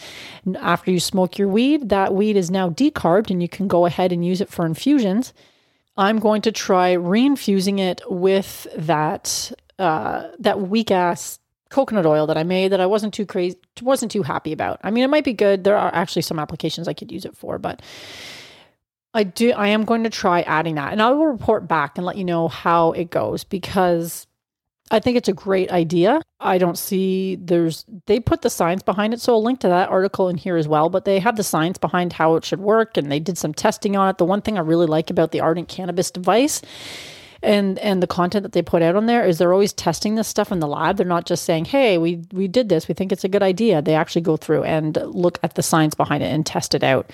after 0.60 0.90
you 0.90 1.00
smoke 1.00 1.38
your 1.38 1.48
weed 1.48 1.88
that 1.88 2.14
weed 2.14 2.36
is 2.36 2.50
now 2.50 2.68
decarbed 2.68 3.30
and 3.30 3.40
you 3.40 3.48
can 3.48 3.68
go 3.68 3.86
ahead 3.86 4.12
and 4.12 4.26
use 4.26 4.40
it 4.40 4.48
for 4.48 4.66
infusions 4.66 5.32
I'm 5.96 6.18
going 6.18 6.42
to 6.42 6.52
try 6.52 6.94
reinfusing 6.94 7.80
it 7.80 8.02
with 8.08 8.66
that 8.76 9.52
uh, 9.78 10.28
that 10.38 10.60
weak 10.60 10.90
ass 10.90 11.38
coconut 11.68 12.06
oil 12.06 12.26
that 12.26 12.36
I 12.36 12.44
made 12.44 12.72
that 12.72 12.80
I 12.80 12.86
wasn't 12.86 13.14
too 13.14 13.26
crazy 13.26 13.58
wasn't 13.82 14.12
too 14.12 14.22
happy 14.22 14.52
about. 14.52 14.78
I 14.82 14.90
mean, 14.90 15.04
it 15.04 15.10
might 15.10 15.24
be 15.24 15.32
good. 15.32 15.64
There 15.64 15.76
are 15.76 15.92
actually 15.94 16.22
some 16.22 16.38
applications 16.38 16.86
I 16.86 16.92
could 16.92 17.10
use 17.10 17.24
it 17.24 17.36
for, 17.36 17.58
but 17.58 17.82
I 19.16 19.22
do 19.22 19.52
I 19.52 19.68
am 19.68 19.86
going 19.86 20.04
to 20.04 20.10
try 20.10 20.42
adding 20.42 20.74
that. 20.74 20.92
And 20.92 21.00
I 21.00 21.10
will 21.10 21.26
report 21.26 21.66
back 21.66 21.96
and 21.96 22.04
let 22.04 22.18
you 22.18 22.24
know 22.24 22.48
how 22.48 22.92
it 22.92 23.10
goes 23.10 23.44
because 23.44 24.26
I 24.90 25.00
think 25.00 25.16
it's 25.16 25.28
a 25.28 25.32
great 25.32 25.70
idea. 25.72 26.20
I 26.38 26.58
don't 26.58 26.76
see 26.76 27.36
there's 27.36 27.86
they 28.04 28.20
put 28.20 28.42
the 28.42 28.50
science 28.50 28.82
behind 28.82 29.14
it, 29.14 29.20
so 29.20 29.32
I'll 29.32 29.42
link 29.42 29.60
to 29.60 29.68
that 29.68 29.88
article 29.88 30.28
in 30.28 30.36
here 30.36 30.56
as 30.56 30.68
well. 30.68 30.90
But 30.90 31.06
they 31.06 31.18
have 31.18 31.36
the 31.36 31.42
science 31.42 31.78
behind 31.78 32.12
how 32.12 32.36
it 32.36 32.44
should 32.44 32.60
work, 32.60 32.98
and 32.98 33.10
they 33.10 33.18
did 33.18 33.38
some 33.38 33.54
testing 33.54 33.96
on 33.96 34.10
it. 34.10 34.18
The 34.18 34.26
one 34.26 34.42
thing 34.42 34.58
I 34.58 34.60
really 34.60 34.86
like 34.86 35.08
about 35.08 35.32
the 35.32 35.40
Ardent 35.40 35.68
Cannabis 35.68 36.10
device 36.10 36.60
and 37.42 37.78
and 37.78 38.02
the 38.02 38.06
content 38.06 38.42
that 38.42 38.52
they 38.52 38.62
put 38.62 38.82
out 38.82 38.96
on 38.96 39.06
there 39.06 39.26
is 39.26 39.38
they're 39.38 39.52
always 39.52 39.72
testing 39.72 40.14
this 40.14 40.28
stuff 40.28 40.50
in 40.50 40.60
the 40.60 40.66
lab. 40.66 40.96
They're 40.96 41.06
not 41.06 41.26
just 41.26 41.44
saying, 41.44 41.66
"Hey, 41.66 41.98
we 41.98 42.22
we 42.32 42.48
did 42.48 42.68
this. 42.68 42.88
We 42.88 42.94
think 42.94 43.12
it's 43.12 43.24
a 43.24 43.28
good 43.28 43.42
idea." 43.42 43.82
They 43.82 43.94
actually 43.94 44.22
go 44.22 44.36
through 44.36 44.64
and 44.64 44.96
look 45.06 45.38
at 45.42 45.54
the 45.54 45.62
science 45.62 45.94
behind 45.94 46.22
it 46.22 46.32
and 46.32 46.44
test 46.44 46.74
it 46.74 46.82
out. 46.82 47.10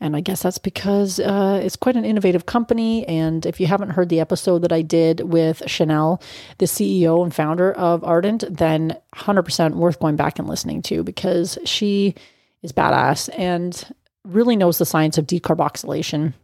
And 0.00 0.14
I 0.14 0.20
guess 0.20 0.42
that's 0.42 0.58
because 0.58 1.18
uh, 1.18 1.60
it's 1.62 1.76
quite 1.76 1.96
an 1.96 2.04
innovative 2.04 2.46
company. 2.46 3.06
And 3.08 3.46
if 3.46 3.60
you 3.60 3.66
haven't 3.66 3.90
heard 3.90 4.08
the 4.08 4.20
episode 4.20 4.60
that 4.60 4.72
I 4.72 4.82
did 4.82 5.20
with 5.20 5.62
Shanel, 5.66 6.20
the 6.58 6.66
CEO 6.66 7.22
and 7.22 7.34
founder 7.34 7.72
of 7.72 8.04
Ardent, 8.04 8.44
then 8.50 8.96
100% 9.14 9.74
worth 9.74 9.98
going 9.98 10.16
back 10.16 10.38
and 10.38 10.48
listening 10.48 10.82
to 10.82 11.02
because 11.02 11.58
she 11.64 12.14
is 12.62 12.72
badass 12.72 13.30
and 13.38 13.84
really 14.24 14.56
knows 14.56 14.78
the 14.78 14.84
science 14.84 15.18
of 15.18 15.26
decarboxylation 15.26 16.34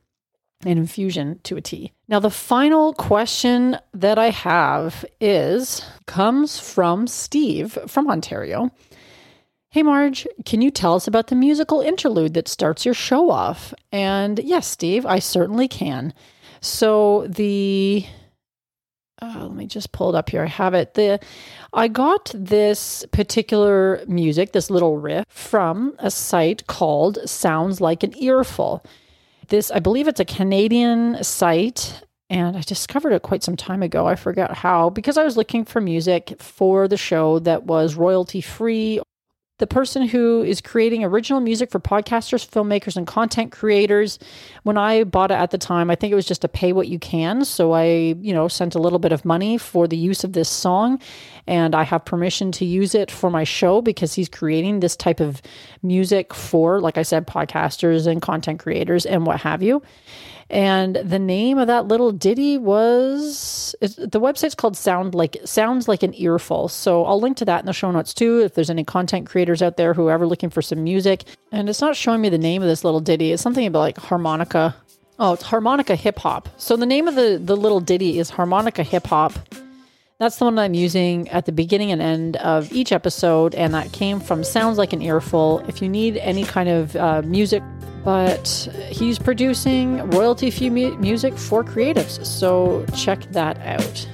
and 0.64 0.78
infusion 0.78 1.40
to 1.44 1.56
a 1.56 1.60
tea. 1.60 1.92
Now, 2.08 2.20
the 2.20 2.30
final 2.30 2.92
question 2.94 3.78
that 3.94 4.18
I 4.18 4.30
have 4.30 5.04
is 5.20 5.84
comes 6.06 6.58
from 6.58 7.06
Steve 7.06 7.78
from 7.86 8.08
Ontario. 8.08 8.70
Hey, 9.70 9.82
Marge, 9.82 10.26
can 10.44 10.60
you 10.60 10.70
tell 10.70 10.94
us 10.94 11.06
about 11.06 11.28
the 11.28 11.34
musical 11.34 11.80
interlude 11.80 12.34
that 12.34 12.46
starts 12.46 12.84
your 12.84 12.94
show 12.94 13.30
off? 13.30 13.72
And 13.90 14.38
yes, 14.38 14.66
Steve, 14.66 15.06
I 15.06 15.18
certainly 15.18 15.66
can. 15.66 16.12
So 16.60 17.26
the 17.26 18.04
uh, 19.22 19.46
let 19.46 19.54
me 19.54 19.66
just 19.66 19.92
pull 19.92 20.10
it 20.10 20.18
up 20.18 20.30
here. 20.30 20.42
I 20.42 20.46
have 20.46 20.74
it. 20.74 20.94
The 20.94 21.20
I 21.72 21.88
got 21.88 22.32
this 22.34 23.06
particular 23.12 24.04
music, 24.08 24.52
this 24.52 24.68
little 24.68 24.98
riff, 24.98 25.24
from 25.28 25.94
a 26.00 26.10
site 26.10 26.66
called 26.66 27.18
Sounds 27.24 27.80
Like 27.80 28.02
an 28.02 28.14
Earful. 28.20 28.84
This, 29.52 29.70
I 29.70 29.80
believe 29.80 30.08
it's 30.08 30.18
a 30.18 30.24
Canadian 30.24 31.22
site, 31.22 32.02
and 32.30 32.56
I 32.56 32.62
discovered 32.62 33.12
it 33.12 33.20
quite 33.20 33.42
some 33.42 33.54
time 33.54 33.82
ago. 33.82 34.06
I 34.06 34.16
forgot 34.16 34.56
how, 34.56 34.88
because 34.88 35.18
I 35.18 35.24
was 35.24 35.36
looking 35.36 35.66
for 35.66 35.78
music 35.78 36.36
for 36.38 36.88
the 36.88 36.96
show 36.96 37.38
that 37.40 37.64
was 37.64 37.94
royalty 37.94 38.40
free 38.40 38.98
the 39.58 39.66
person 39.66 40.08
who 40.08 40.42
is 40.42 40.60
creating 40.60 41.04
original 41.04 41.40
music 41.40 41.70
for 41.70 41.78
podcasters, 41.78 42.44
filmmakers, 42.44 42.96
and 42.96 43.06
content 43.06 43.52
creators. 43.52 44.18
When 44.62 44.76
I 44.76 45.04
bought 45.04 45.30
it 45.30 45.34
at 45.34 45.50
the 45.50 45.58
time, 45.58 45.90
I 45.90 45.94
think 45.94 46.10
it 46.10 46.16
was 46.16 46.26
just 46.26 46.42
a 46.42 46.48
pay 46.48 46.72
what 46.72 46.88
you 46.88 46.98
can. 46.98 47.44
So 47.44 47.72
I, 47.72 48.16
you 48.20 48.32
know, 48.32 48.48
sent 48.48 48.74
a 48.74 48.80
little 48.80 48.98
bit 48.98 49.12
of 49.12 49.24
money 49.24 49.58
for 49.58 49.86
the 49.86 49.96
use 49.96 50.24
of 50.24 50.32
this 50.32 50.48
song, 50.48 51.00
and 51.46 51.74
I 51.74 51.84
have 51.84 52.04
permission 52.04 52.50
to 52.52 52.64
use 52.64 52.94
it 52.94 53.10
for 53.10 53.30
my 53.30 53.44
show 53.44 53.82
because 53.82 54.14
he's 54.14 54.28
creating 54.28 54.80
this 54.80 54.96
type 54.96 55.20
of 55.20 55.42
music 55.82 56.34
for, 56.34 56.80
like 56.80 56.98
I 56.98 57.02
said, 57.02 57.26
podcasters 57.26 58.06
and 58.06 58.20
content 58.20 58.58
creators 58.58 59.06
and 59.06 59.26
what 59.26 59.40
have 59.42 59.62
you. 59.62 59.82
And 60.50 60.96
the 60.96 61.18
name 61.18 61.58
of 61.58 61.66
that 61.66 61.86
little 61.86 62.12
ditty 62.12 62.58
was 62.58 63.74
the 63.80 64.20
website's 64.20 64.54
called 64.54 64.76
Sound 64.76 65.14
Like 65.14 65.36
Sounds 65.44 65.88
Like 65.88 66.02
an 66.02 66.14
Earful. 66.14 66.68
So 66.68 67.04
I'll 67.04 67.20
link 67.20 67.36
to 67.38 67.44
that 67.46 67.60
in 67.60 67.66
the 67.66 67.72
show 67.72 67.90
notes 67.90 68.14
too. 68.14 68.40
If 68.40 68.54
there's 68.54 68.70
any 68.70 68.84
content 68.84 69.26
creators 69.26 69.62
out 69.62 69.76
there 69.76 69.94
who 69.94 70.08
are 70.08 70.12
ever 70.12 70.26
looking 70.26 70.50
for 70.50 70.62
some 70.62 70.84
music, 70.84 71.24
and 71.50 71.68
it's 71.68 71.80
not 71.80 71.96
showing 71.96 72.20
me 72.20 72.28
the 72.28 72.38
name 72.38 72.62
of 72.62 72.68
this 72.68 72.84
little 72.84 73.00
ditty. 73.00 73.32
It's 73.32 73.42
something 73.42 73.66
about 73.66 73.80
like 73.80 73.98
harmonica. 73.98 74.74
Oh, 75.18 75.34
it's 75.34 75.42
harmonica 75.42 75.94
hip 75.94 76.18
hop. 76.18 76.48
So 76.56 76.76
the 76.76 76.86
name 76.86 77.08
of 77.08 77.14
the 77.14 77.40
the 77.42 77.56
little 77.56 77.80
ditty 77.80 78.18
is 78.18 78.30
harmonica 78.30 78.82
hip 78.82 79.06
hop. 79.06 79.32
That's 80.22 80.36
the 80.36 80.44
one 80.44 80.56
I'm 80.56 80.72
using 80.72 81.28
at 81.30 81.46
the 81.46 81.50
beginning 81.50 81.90
and 81.90 82.00
end 82.00 82.36
of 82.36 82.72
each 82.72 82.92
episode, 82.92 83.56
and 83.56 83.74
that 83.74 83.90
came 83.90 84.20
from 84.20 84.44
Sounds 84.44 84.78
Like 84.78 84.92
an 84.92 85.02
Earful. 85.02 85.64
If 85.66 85.82
you 85.82 85.88
need 85.88 86.16
any 86.18 86.44
kind 86.44 86.68
of 86.68 86.94
uh, 86.94 87.22
music 87.22 87.60
but 88.04 88.46
he's 88.88 89.18
producing 89.18 90.08
royalty 90.10 90.52
free 90.52 90.70
music 90.70 91.36
for 91.36 91.64
creatives, 91.64 92.24
so 92.24 92.86
check 92.94 93.20
that 93.32 93.58
out. 93.62 94.08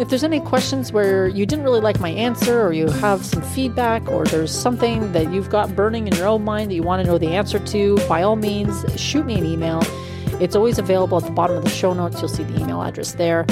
If 0.00 0.08
there's 0.08 0.24
any 0.24 0.40
questions 0.40 0.90
where 0.90 1.28
you 1.28 1.46
didn't 1.46 1.64
really 1.64 1.80
like 1.80 2.00
my 2.00 2.10
answer, 2.10 2.60
or 2.60 2.72
you 2.72 2.88
have 2.88 3.24
some 3.24 3.42
feedback, 3.42 4.08
or 4.08 4.24
there's 4.24 4.50
something 4.50 5.12
that 5.12 5.32
you've 5.32 5.48
got 5.48 5.76
burning 5.76 6.08
in 6.08 6.14
your 6.16 6.26
own 6.26 6.42
mind 6.42 6.72
that 6.72 6.74
you 6.74 6.82
want 6.82 7.04
to 7.04 7.08
know 7.08 7.18
the 7.18 7.36
answer 7.36 7.60
to, 7.60 7.96
by 8.08 8.24
all 8.24 8.34
means, 8.34 8.84
shoot 9.00 9.24
me 9.24 9.38
an 9.38 9.46
email. 9.46 9.80
It's 10.40 10.56
always 10.56 10.80
available 10.80 11.18
at 11.18 11.24
the 11.24 11.30
bottom 11.30 11.56
of 11.56 11.62
the 11.62 11.70
show 11.70 11.92
notes. 11.92 12.20
You'll 12.20 12.28
see 12.28 12.42
the 12.42 12.60
email 12.60 12.82
address 12.82 13.12
there. 13.12 13.46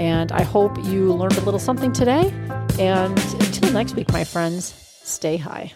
And 0.00 0.32
I 0.32 0.44
hope 0.44 0.82
you 0.84 1.12
learned 1.12 1.36
a 1.36 1.42
little 1.42 1.60
something 1.60 1.92
today. 1.92 2.32
And 2.78 3.18
until 3.18 3.70
next 3.70 3.94
week, 3.96 4.10
my 4.12 4.24
friends, 4.24 4.72
stay 5.04 5.36
high. 5.36 5.74